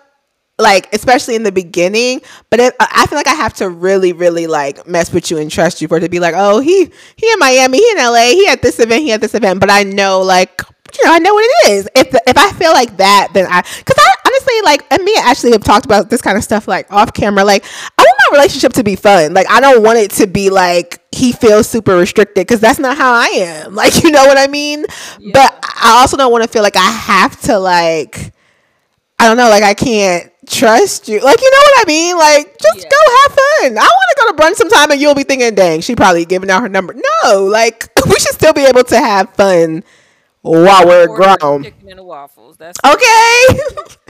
[0.57, 4.45] Like especially in the beginning, but it, I feel like I have to really, really
[4.45, 7.31] like mess with you and trust you for it to be like, oh, he he
[7.31, 9.59] in Miami, he in LA, he at this event, he at this event.
[9.59, 10.61] But I know like
[10.97, 11.89] you know, I know what it is.
[11.95, 14.13] If the, if I feel like that, then I because I,
[14.47, 17.13] I like, and me and actually have talked about this kind of stuff like off
[17.13, 17.43] camera.
[17.43, 17.65] Like,
[17.97, 19.33] I want my relationship to be fun.
[19.33, 22.97] Like, I don't want it to be like he feels super restricted because that's not
[22.97, 23.75] how I am.
[23.81, 24.85] Like, you know what I mean?
[25.19, 25.31] Yeah.
[25.33, 28.31] But I also don't want to feel like I have to like,
[29.19, 31.19] I don't know, like I can't trust you.
[31.19, 32.17] Like, you know what I mean?
[32.17, 32.89] Like, just Yeah.
[32.89, 33.77] go have fun.
[33.77, 36.49] I want to go to brunch sometime and you'll be thinking, dang, she probably giving
[36.49, 36.93] out her number.
[37.23, 39.83] No, like, we should still be able to have fun
[40.41, 41.63] while we're grown.
[41.63, 42.57] Chicken and waffles.
[42.57, 43.59] That's Okay.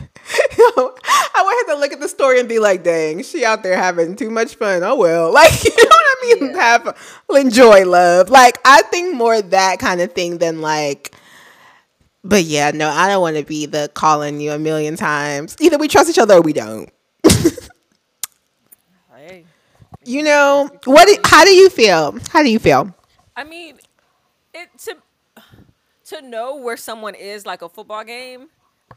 [0.78, 3.78] I would have to look at the story and be like, dang, she out there
[3.78, 4.84] having too much fun.
[4.84, 5.34] Oh well.
[5.42, 6.52] Like, you know what I mean?
[6.52, 6.62] Yeah.
[6.62, 8.30] Have enjoy love.
[8.30, 11.16] Like, I think more that kind of thing than like
[12.24, 15.56] but yeah, no, I don't want to be the calling you a million times.
[15.60, 16.90] Either we trust each other or we don't.
[19.16, 19.46] Hey.
[20.04, 22.18] You know, what do, how do you feel?
[22.30, 22.96] How do you feel?
[23.36, 23.78] I mean,
[24.52, 24.96] it to
[26.06, 28.48] to know where someone is like a football game.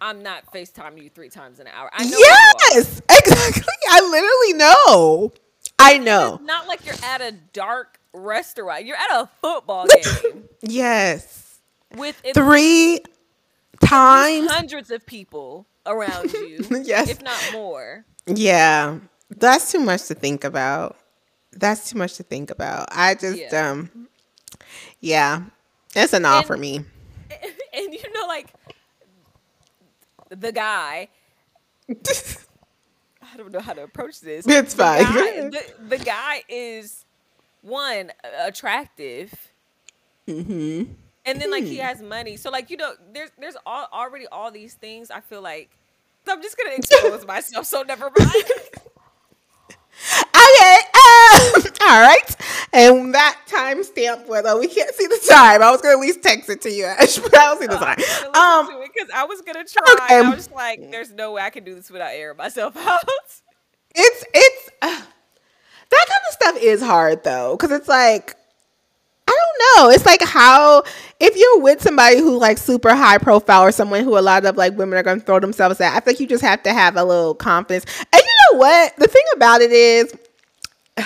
[0.04, 1.88] I'm not FaceTime you three times an hour.
[1.92, 2.54] I know where you are.
[2.74, 3.74] Yes, exactly.
[3.90, 5.32] I literally know.
[5.78, 6.34] I know.
[6.34, 8.84] It's not like you're at a dark restaurant.
[8.84, 11.58] You're at a football game Yes.
[11.96, 13.00] with Three
[13.80, 14.50] times.
[14.50, 16.64] hundreds of people around you.
[16.84, 17.08] Yes.
[17.08, 18.04] if not more.
[18.26, 18.98] Yeah.
[19.30, 20.96] That's too much to think about.
[21.52, 22.88] That's too much to think about.
[22.92, 23.70] I just Yeah.
[23.70, 24.08] um
[25.00, 25.44] yeah.
[25.96, 26.84] It's an all And- for me.
[27.76, 28.52] And you know, like
[30.34, 31.08] the guy.
[31.88, 34.46] I don't know how to approach this.
[34.46, 35.02] It's The fine.
[35.02, 37.04] guy- the, the guy is
[37.62, 39.32] one attractive.
[40.28, 40.90] Mm-hmm.
[41.26, 44.50] and then like he has money so like you know there's there's all, already all
[44.50, 45.68] these things i feel like
[46.24, 48.44] so i'm just gonna expose myself so never mind
[50.34, 50.76] Okay.
[50.94, 52.36] Um, all right.
[52.74, 55.62] And that time stamp whether we can't see the time.
[55.62, 57.76] I was gonna at least text it to you, Ash, but I don't see the
[57.76, 57.98] time.
[58.34, 60.16] Um because i was gonna try okay.
[60.16, 63.02] i was like there's no way i can do this without airing myself out
[63.94, 65.02] it's it's uh,
[65.90, 68.34] that kind of stuff is hard though because it's like
[69.28, 70.82] i don't know it's like how
[71.20, 74.56] if you're with somebody who like super high profile or someone who a lot of
[74.56, 76.96] like women are going to throw themselves at i think you just have to have
[76.96, 80.14] a little confidence and you know what the thing about it is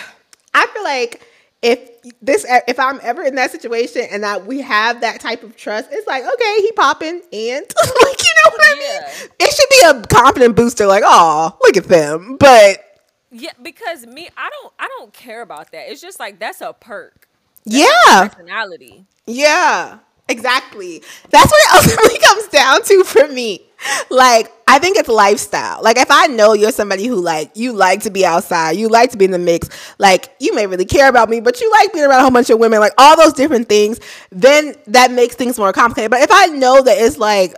[0.55, 1.23] i feel like
[1.63, 1.91] if
[2.23, 5.89] this if i'm ever in that situation and that we have that type of trust
[5.91, 7.65] it's like okay he popping and
[8.03, 9.29] like you know what i mean?
[9.41, 12.37] It should be a confident booster like oh look at them.
[12.39, 12.85] But
[13.31, 15.91] yeah because me i don't i don't care about that.
[15.91, 17.29] It's just like that's a perk.
[17.65, 18.29] Yeah.
[18.29, 19.05] personality.
[19.27, 21.03] Yeah, exactly.
[21.31, 23.63] That's what it ultimately comes down to for me.
[24.11, 25.83] Like, I think it's lifestyle.
[25.83, 29.11] Like, if I know you're somebody who like you like to be outside, you like
[29.13, 31.93] to be in the mix, like you may really care about me, but you like
[31.93, 35.37] being around a whole bunch of women, like all those different things, then that makes
[35.37, 36.11] things more complicated.
[36.11, 37.55] But if I know that it's like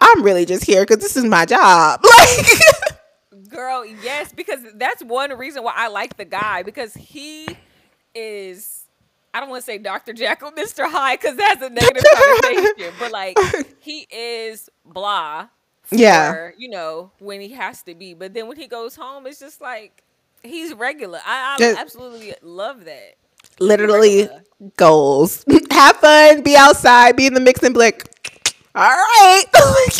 [0.00, 2.46] I'm really just here because this is my job, like
[3.48, 7.46] Girl, yes, because that's one reason why I like the guy because he
[8.14, 8.81] is.
[9.34, 10.12] I don't want to say Dr.
[10.12, 10.88] Jekyll, Mr.
[10.90, 12.92] Hyde, because that's a negative connotation.
[12.98, 13.38] But like,
[13.80, 15.48] he is blah.
[15.84, 16.50] For, Yeah.
[16.58, 19.60] You know when he has to be, but then when he goes home, it's just
[19.60, 20.02] like
[20.42, 21.20] he's regular.
[21.24, 23.14] I, I Just- absolutely love that.
[23.58, 24.42] literally Regular.
[24.76, 25.44] goals.
[25.70, 28.04] Have fun, be outside, be in the mix and be like,
[28.74, 29.44] all right,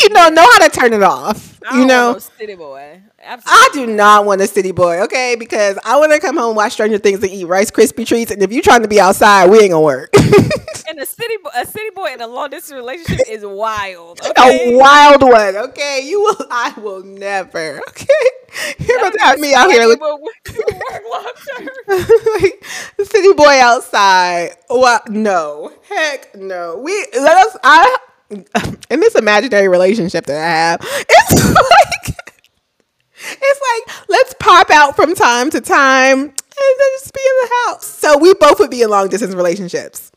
[0.01, 1.59] you know, know how to turn it off.
[1.73, 3.01] You know, no city boy.
[3.25, 5.35] I do not want a city boy, okay?
[5.37, 8.31] Because I want to come home, watch Stranger Things, and eat Rice Krispie treats.
[8.31, 10.13] And if you're trying to be outside, we ain't gonna work.
[10.85, 14.19] And a city boy, a city boy in a long distance relationship is wild.
[14.21, 14.73] Okay?
[14.73, 16.01] a wild one, okay?
[16.05, 18.75] You will, I will never, okay?
[18.77, 21.69] You're about to have me out here, Swaggy look, will work long term.
[22.41, 22.63] like
[23.05, 24.51] city boy outside.
[24.67, 25.09] What?
[25.09, 26.77] No, heck, no.
[26.77, 27.57] We let us.
[27.63, 27.97] I
[28.29, 32.32] in this imaginary relationship that I have, it's like
[33.23, 37.55] it's like let's pop out from time to time and then just be in the
[37.67, 37.85] house.
[37.85, 40.11] So we both would be in long distance relationships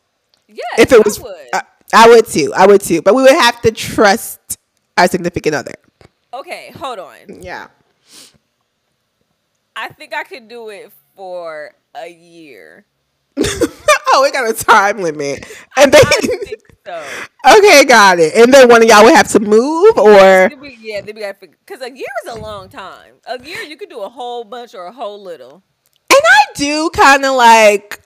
[0.48, 1.18] Yeah, if it was.
[1.18, 1.36] I would.
[1.54, 1.62] I,
[1.94, 2.52] I would too.
[2.54, 3.00] I would too.
[3.02, 4.58] But we would have to trust
[4.98, 5.74] our significant other.
[6.34, 7.16] okay, hold on.
[7.42, 7.68] Yeah.
[9.74, 12.84] I think I could do it for a year.
[14.16, 15.46] oh, we got a time limit,
[15.76, 17.04] and think so.
[17.58, 18.34] okay, got it.
[18.34, 20.50] And then one of y'all would have to move, or
[20.80, 23.14] yeah, then we got because a year is a long time.
[23.26, 25.62] A year you could do a whole bunch or a whole little.
[26.08, 28.00] And I do kind of like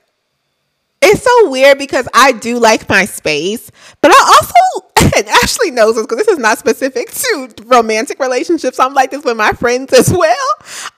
[1.02, 5.94] it's so weird because I do like my space, but I also and Ashley knows
[5.94, 8.78] this because this is not specific to romantic relationships.
[8.78, 10.48] I'm like this with my friends as well.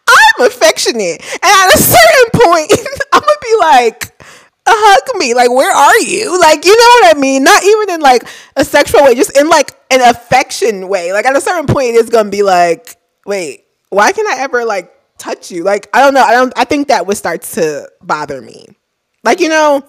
[0.08, 2.72] I'm affectionate, and at a certain point,
[3.12, 4.22] I'm gonna be like.
[4.68, 8.00] Hug me like where are you like you know what i mean not even in
[8.00, 8.22] like
[8.56, 11.12] a sexual way just in like an affection way.
[11.12, 12.96] Like at a certain point, it's gonna be like,
[13.26, 15.64] wait, why can I ever like touch you?
[15.64, 16.22] Like I don't know.
[16.22, 16.52] I don't.
[16.56, 18.66] I think that would start to bother me.
[19.22, 19.84] Like you know,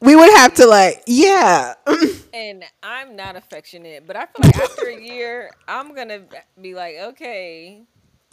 [0.00, 1.74] we would have to like, yeah.
[2.32, 6.22] and I'm not affectionate, but I feel like after a year, I'm gonna
[6.60, 7.82] be like, okay,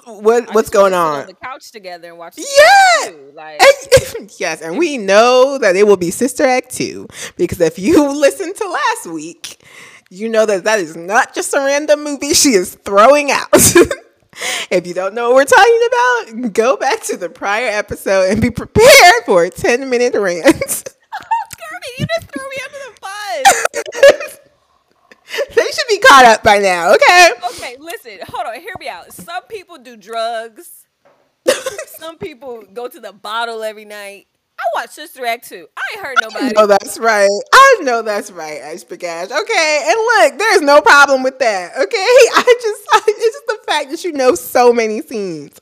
[0.06, 1.22] what what's going on?
[1.22, 2.38] on the couch together and watch.
[2.38, 3.12] Yeah.
[3.34, 3.62] like
[4.39, 8.56] yes, and we know that it will be Sister Act 2 because if you listened
[8.56, 9.64] to last week,
[10.10, 13.47] you know that that is not just a random movie she is throwing out.
[14.72, 18.41] if you don't know what we're talking about, go back to the prior episode and
[18.41, 20.45] be prepared for a 10 minute rant.
[20.45, 24.39] Kirby, you just threw me under the bus.
[25.55, 27.29] they should be caught up by now, okay?
[27.51, 29.13] okay, listen, hold on, hear me out.
[29.13, 30.86] Some people do drugs.
[31.88, 34.27] Some people go to the bottle every night.
[34.59, 35.67] I watch Sister Act too.
[35.75, 36.53] I ain't heard nobody.
[36.55, 37.29] Oh, that's right.
[37.53, 39.32] I know that's right, Ash Bagash.
[39.32, 41.71] Okay, and look, there's no problem with that.
[41.75, 45.57] Okay, I just, I, it's just the fact that you know so many scenes.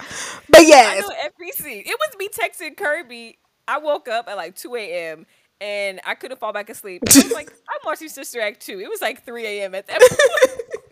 [0.49, 1.83] But I yes, know every scene.
[1.85, 3.37] It was me texting Kirby.
[3.67, 5.25] I woke up at like 2 a.m.
[5.61, 7.03] and I couldn't fall back asleep.
[7.07, 8.79] I was like, I'm watching Sister Act 2.
[8.79, 9.75] It was like 3 a.m.
[9.75, 10.85] at that point.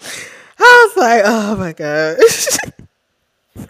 [0.58, 2.46] I was like, oh my gosh.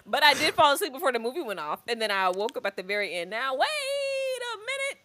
[0.07, 1.81] But I did fall asleep before the movie went off.
[1.87, 3.29] And then I woke up at the very end.
[3.31, 5.03] Now, wait a minute.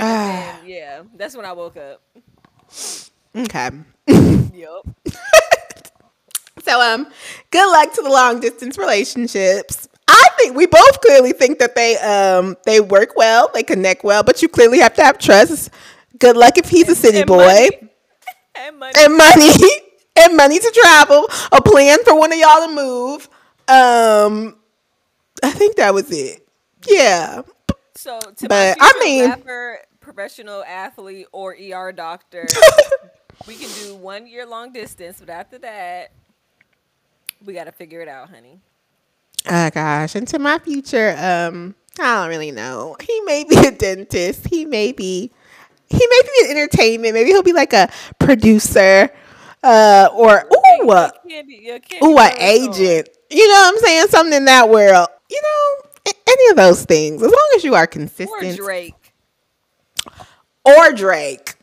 [0.00, 2.00] Ah, And yeah, that's when I woke up.
[3.36, 3.70] okay.
[4.54, 4.86] Yup.
[6.62, 7.06] So um,
[7.50, 9.86] good luck to the long distance relationships.
[10.44, 14.42] Think we both clearly think that they um they work well, they connect well, but
[14.42, 15.70] you clearly have to have trust.
[16.18, 17.36] Good luck if he's a city And boy.
[17.38, 17.70] money.
[18.56, 18.92] And money.
[18.98, 19.50] and money
[20.16, 23.28] and money to travel, a plan for one of y'all to move.
[23.66, 24.56] Um,
[25.42, 26.46] I think that was it.
[26.86, 27.42] Yeah,
[27.96, 32.46] So to But, I mean- rapper, professional athlete, or ER doctor,
[33.48, 35.18] we can do one year long distance.
[35.18, 36.12] But after that,
[37.44, 38.60] we got to figure it out, honey.
[39.46, 42.96] Oh gosh, into my future, um, I don't really know.
[43.00, 44.46] He may be a dentist.
[44.48, 45.30] He may be,
[45.88, 47.14] he may be in entertainment.
[47.14, 49.10] Maybe he'll be like a producer,
[49.62, 50.44] uh, or
[50.82, 53.08] ooh, a, candy- your candy ooh, an agent.
[53.30, 54.06] You know what I'm saying?
[54.08, 55.08] Something in that world.
[55.30, 58.42] You know, any of those things, as long as you are consistent.
[58.42, 58.56] Or.
[58.56, 59.12] Drake.
[60.64, 61.54] or Drake.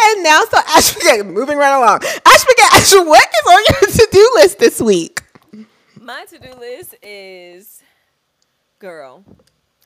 [0.00, 2.00] And now, so Ashby, moving right along.
[2.02, 5.21] Ashby, Ash, what is on your to do list this week?
[6.02, 7.82] My to do list is,
[8.80, 9.24] girl,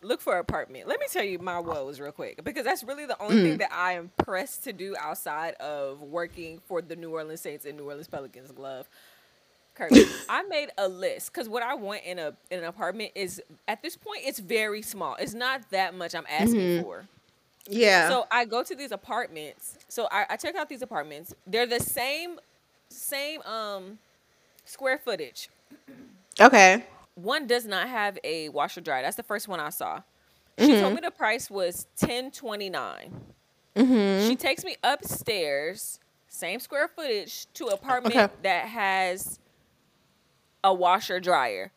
[0.03, 0.89] look for an apartment.
[0.89, 3.43] Let me tell you my woes real quick because that's really the only Mm.
[3.43, 7.65] thing that I am pressed to do outside of working for the New Orleans Saints
[7.67, 8.89] and New Orleans Pelicans glove.
[9.75, 9.95] Kirby,
[10.29, 13.83] I made a list because what I want in a in an apartment is at
[13.83, 15.17] this point it's very small.
[15.17, 16.83] It's not that much I'm asking Mm-hmm.
[16.83, 17.05] for.
[17.69, 18.09] Yeah.
[18.09, 19.77] So I go to these apartments.
[19.89, 21.35] So I, I check out these apartments.
[21.47, 22.39] They're the same
[22.89, 23.99] same um
[24.65, 25.51] square footage.
[26.41, 26.85] Okay.
[27.15, 29.03] One does not have a washer dryer.
[29.03, 30.03] That's the first one I saw.
[30.59, 30.95] She told mm-hmm.
[30.95, 34.29] me the price was ten twenty mm-hmm.
[34.29, 38.33] She takes me upstairs, same square footage, to apartment Okay.
[38.43, 39.39] that has
[40.65, 41.73] a washer dryer.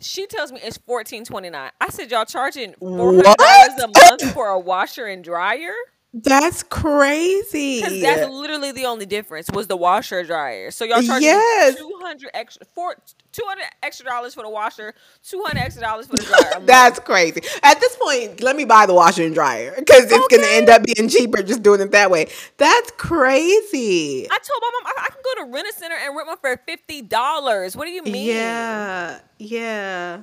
[0.00, 1.70] She tells me it's fourteen twenty nine.
[1.80, 5.74] I said y'all charging four hundred dollars a month for a washer and dryer.
[6.18, 7.82] That's crazy.
[7.82, 10.70] Because that's literally the only difference was the washer dryer.
[10.70, 11.76] So y'all charging Yes.
[11.76, 12.96] two hundred extra four
[13.32, 16.60] two hundred extra dollars for the washer, two hundred extra dollars for the dryer.
[16.66, 17.42] That's crazy.
[17.62, 20.70] At this point, let me buy the washer and dryer because it's going to end
[20.70, 22.28] up being cheaper just doing it that way.
[22.56, 24.26] That's crazy.
[24.30, 26.38] I told my mom I, I can go to rent a center and rent one
[26.38, 27.76] for fifty dollars.
[27.76, 28.26] What do you mean?
[28.28, 29.20] Yeah.
[29.38, 30.22] Yeah.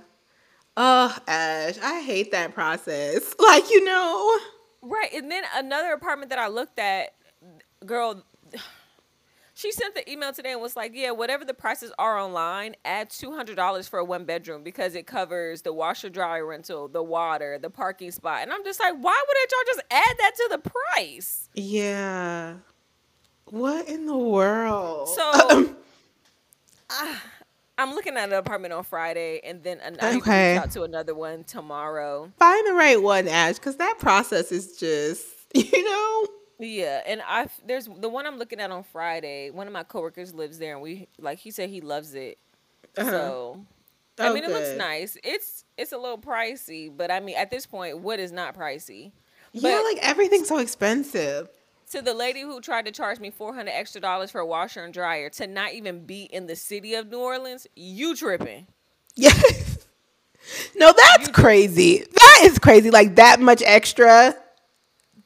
[0.75, 3.35] Oh, Ash, I hate that process.
[3.37, 4.37] Like, you know,
[4.84, 5.13] Right.
[5.13, 7.13] And then another apartment that I looked at,
[7.86, 8.23] girl,
[9.53, 13.09] she sent the email today and was like, Yeah, whatever the prices are online, add
[13.09, 17.01] two hundred dollars for a one bedroom because it covers the washer dryer rental, the
[17.01, 18.41] water, the parking spot.
[18.41, 21.49] And I'm just like, why wouldn't y'all just add that to the price?
[21.53, 22.55] yeah.
[23.45, 25.09] What in the world?
[25.09, 25.75] So
[26.89, 27.21] ah,
[27.78, 30.57] I'm looking at an apartment on Friday and then an- I to Okay.
[30.57, 32.32] out to another one tomorrow.
[32.38, 36.28] find the right one, Ash, because that process is just, you know,
[36.59, 39.49] Yeah, and I there's the one I'm looking at on Friday.
[39.49, 42.38] One of my coworkers lives there, and we like he said he loves it.
[42.97, 43.09] Uh-huh.
[43.09, 43.65] So
[44.19, 45.17] I Oh, mean, it looks nice.
[45.24, 49.11] It's it's a little pricey, but I mean, at this point, what is not pricey?
[49.51, 51.49] yeah, But- like everything's so expensive.
[51.93, 54.83] To the lady who tried to charge me four hundred extra dollars for a washer
[54.83, 58.65] and dryer to not even be in the city of New Orleans, you tripping?
[59.15, 59.77] Yes.
[60.75, 62.03] No, that's crazy.
[62.15, 62.91] That is crazy.
[62.91, 64.35] Like that much extra.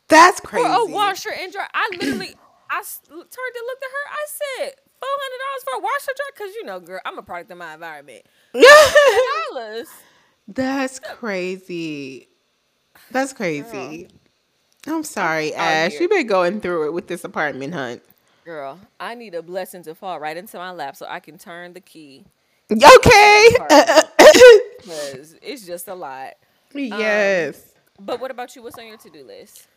[0.10, 0.68] That's crazy.
[0.68, 2.36] For a washer and dryer, I literally
[2.70, 4.12] I turned and looked at her.
[4.12, 7.24] I said, four hundred dollars for a washer dryer Cause you know, girl, I'm a
[7.24, 8.28] product of my environment.
[8.54, 9.88] Dollars.
[10.48, 12.28] That's crazy.
[13.10, 14.10] That's crazy.
[14.88, 16.00] I'm sorry, out Ash.
[16.00, 18.02] You've been going through it with this apartment hunt.
[18.46, 21.74] Girl, I need a blessing to fall right into my lap so I can turn
[21.74, 22.24] the key.
[22.72, 23.50] Okay.
[24.86, 26.34] Cause it's just a lot.
[26.74, 27.74] Um, yes.
[28.00, 28.64] But what about you?
[28.64, 29.68] What's on your to do list?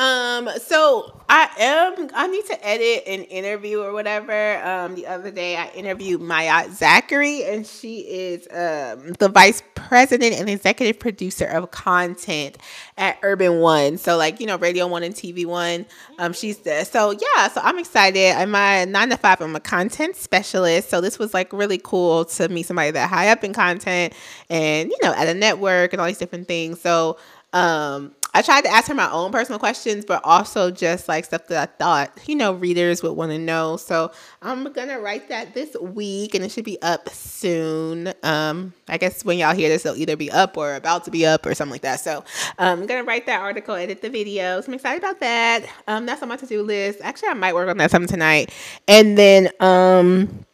[0.00, 4.56] Um, so I am I need to edit an interview or whatever.
[4.64, 10.40] Um, the other day I interviewed Maya Zachary and she is um the vice president
[10.40, 12.56] and executive producer of content
[12.96, 13.98] at Urban One.
[13.98, 15.84] So like, you know, Radio One and TV One.
[16.18, 16.86] Um, she's there.
[16.86, 18.36] So yeah, so I'm excited.
[18.36, 20.88] I'm a nine to five, I'm a content specialist.
[20.88, 24.14] So this was like really cool to meet somebody that high up in content
[24.48, 26.80] and you know, at a network and all these different things.
[26.80, 27.18] So
[27.52, 31.46] um I tried to ask her my own personal questions, but also just like stuff
[31.48, 33.76] that I thought, you know, readers would want to know.
[33.76, 34.12] So
[34.42, 38.12] I'm gonna write that this week and it should be up soon.
[38.22, 41.26] Um, I guess when y'all hear this, it'll either be up or about to be
[41.26, 42.00] up or something like that.
[42.00, 42.24] So
[42.58, 44.68] um, I'm gonna write that article, edit the videos.
[44.68, 45.64] I'm excited about that.
[45.88, 47.00] Um, that's on my to-do list.
[47.02, 48.52] Actually, I might work on that some tonight.
[48.86, 50.44] And then um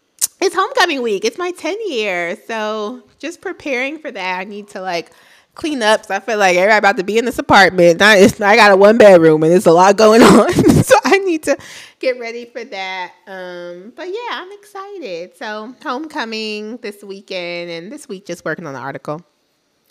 [0.40, 1.24] it's homecoming week.
[1.24, 2.36] It's my 10 year.
[2.46, 4.38] So just preparing for that.
[4.38, 5.10] I need to like
[5.56, 6.06] clean up.
[6.06, 7.98] So I feel like everybody about to be in this apartment.
[7.98, 10.52] Now it's, I got a one bedroom and there's a lot going on.
[10.84, 11.56] so I need to
[11.98, 13.12] get ready for that.
[13.26, 15.36] Um, but yeah, I'm excited.
[15.36, 19.22] So homecoming this weekend and this week just working on the article.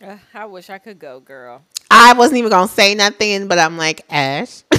[0.01, 1.63] Uh, I wish I could go, girl.
[1.91, 4.63] I wasn't even gonna say nothing, but I'm like, Ash.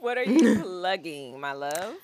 [0.00, 1.94] What are you plugging, my love?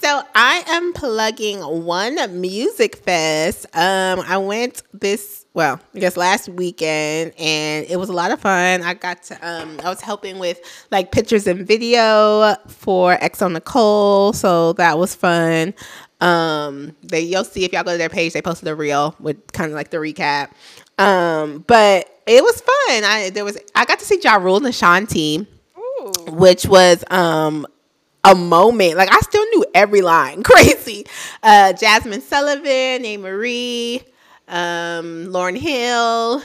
[0.00, 3.66] So I am plugging one music fest.
[3.76, 8.40] Um, I went this well, I guess last weekend, and it was a lot of
[8.40, 8.80] fun.
[8.80, 10.58] I got to um, I was helping with
[10.90, 15.74] like pictures and video for Exo Nicole, so that was fun.
[16.22, 19.52] Um, they you'll see if y'all go to their page, they posted a reel with
[19.52, 20.52] kind of like the recap.
[20.98, 23.04] Um, but it was fun.
[23.04, 25.46] I there was I got to see Ja Rule and Ashanti
[25.76, 26.12] Ooh.
[26.28, 27.66] which was um
[28.24, 28.96] a moment.
[28.96, 30.42] Like I still knew every line.
[30.44, 31.06] Crazy.
[31.42, 34.02] Uh Jazmine Sullivan, Nate Marie,
[34.48, 36.42] um, Lauryn Hill,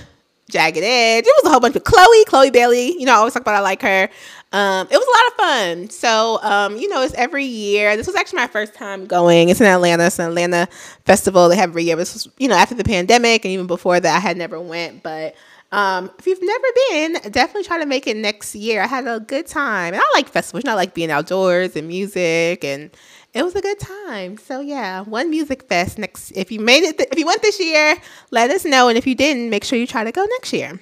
[0.49, 1.25] Jagged Edge.
[1.25, 2.97] It was a whole bunch of Chloe, Chloe Bailey.
[2.97, 4.09] You know, I always talk about I like her.
[4.51, 5.33] Um, it was a lot of
[5.77, 5.89] fun.
[5.89, 7.97] So, um, you know, it's every year.
[7.97, 9.49] This was actually my first time going.
[9.49, 10.05] It's in Atlanta.
[10.05, 10.67] It's an Atlanta
[11.03, 11.95] festival they have every year.
[11.97, 15.03] This was, you know, after the pandemic and even before that, I had never went.
[15.03, 15.35] But
[15.71, 18.81] um, if you've never been, definitely try to make it next year.
[18.81, 19.93] I had a good time.
[19.93, 20.63] And I like festivals.
[20.63, 22.91] Know, I like being outdoors and music and
[23.33, 24.37] it was a good time.
[24.37, 26.31] So yeah, one music fest next.
[26.31, 27.97] If you made it, th- if you went this year,
[28.31, 28.87] let us know.
[28.87, 30.79] And if you didn't, make sure you try to go next year.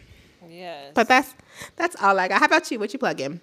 [0.47, 0.91] Yes.
[0.93, 1.33] But that's
[1.75, 2.39] that's all I got.
[2.39, 2.77] How about you?
[2.77, 3.41] What you plug in?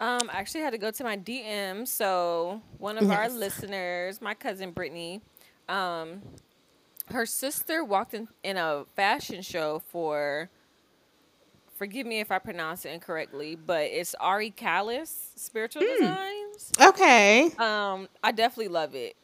[0.00, 1.86] Um, I actually had to go to my DM.
[1.88, 5.20] So one of our listeners, my cousin Brittany,
[5.68, 6.22] um,
[7.06, 10.48] her sister walked in in a fashion show for.
[11.78, 15.88] Forgive me if I pronounce it incorrectly, but it's Ari Kaliss Spiritual Hmm.
[15.94, 16.72] Designs.
[16.80, 17.52] Okay.
[17.58, 19.16] Um, I definitely love it.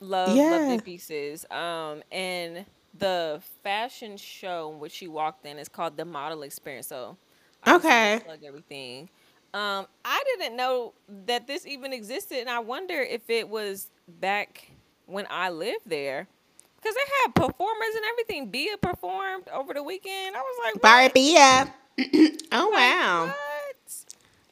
[0.00, 1.46] Love love the pieces.
[1.50, 2.66] Um, and
[2.98, 6.86] the fashion show in which she walked in is called the Model Experience.
[6.88, 7.16] So,
[7.66, 8.20] Okay.
[8.24, 9.08] Plug everything.
[9.54, 10.92] Um, I didn't know
[11.26, 13.88] that this even existed, and I wonder if it was
[14.20, 14.70] back
[15.06, 16.28] when I lived there.
[16.80, 18.50] Because they had performers and everything.
[18.50, 20.36] Bia performed over the weekend.
[20.36, 21.12] I was like.
[21.16, 21.68] Yeah.
[22.52, 23.34] oh wow.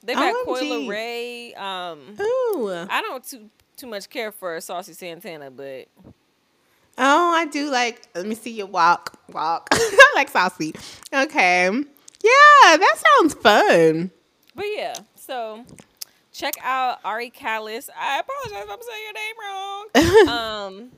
[0.05, 0.45] They've had OMG.
[0.45, 1.59] Coi Leray.
[1.59, 2.71] Um, Ooh.
[2.91, 5.87] I don't too too much care for Saucy Santana, but
[6.99, 8.09] Oh, I do like.
[8.15, 9.69] Let me see you walk, walk.
[9.73, 10.75] I like saucy.
[11.13, 11.67] Okay.
[11.69, 14.11] Yeah, that sounds fun.
[14.55, 14.95] but yeah.
[15.15, 15.65] So
[16.33, 17.89] check out Ari Kaliss.
[17.97, 20.69] I apologize if I'm saying your name wrong.
[20.83, 20.91] um,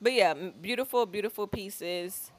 [0.00, 2.30] but yeah, beautiful, beautiful pieces.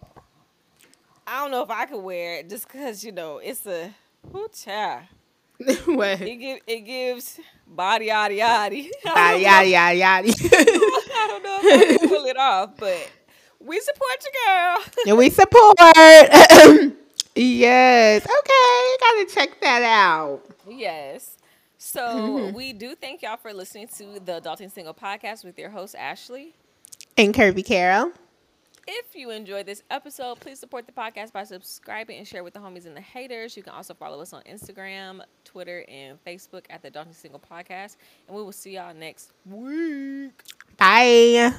[1.25, 3.93] I don't know if I could wear it just because you know it's a
[4.31, 5.03] whoo child.
[5.85, 6.21] what?
[6.21, 8.75] It give it gives body yada yada.
[8.75, 10.27] Yada yada yada yada.
[10.27, 13.11] I don't know if I can pull it off, but
[13.59, 14.77] we support you, girl.
[15.07, 15.75] and we support.
[17.35, 18.25] yes.
[18.25, 18.95] Okay.
[18.99, 20.41] Gotta check that out.
[20.67, 21.37] Yes.
[21.77, 22.55] So mm-hmm.
[22.55, 26.53] we do thank y'all for listening to the Adulting Single Podcast with your host Ashley.
[27.17, 28.11] And Kirby Carroll.
[28.87, 32.59] If you enjoyed this episode, please support the podcast by subscribing and share with the
[32.59, 33.55] homies and the haters.
[33.55, 37.97] You can also follow us on Instagram, Twitter, and Facebook at the Adulting Single Podcast.
[38.27, 40.31] And we will see y'all next week.
[40.77, 41.53] Bye.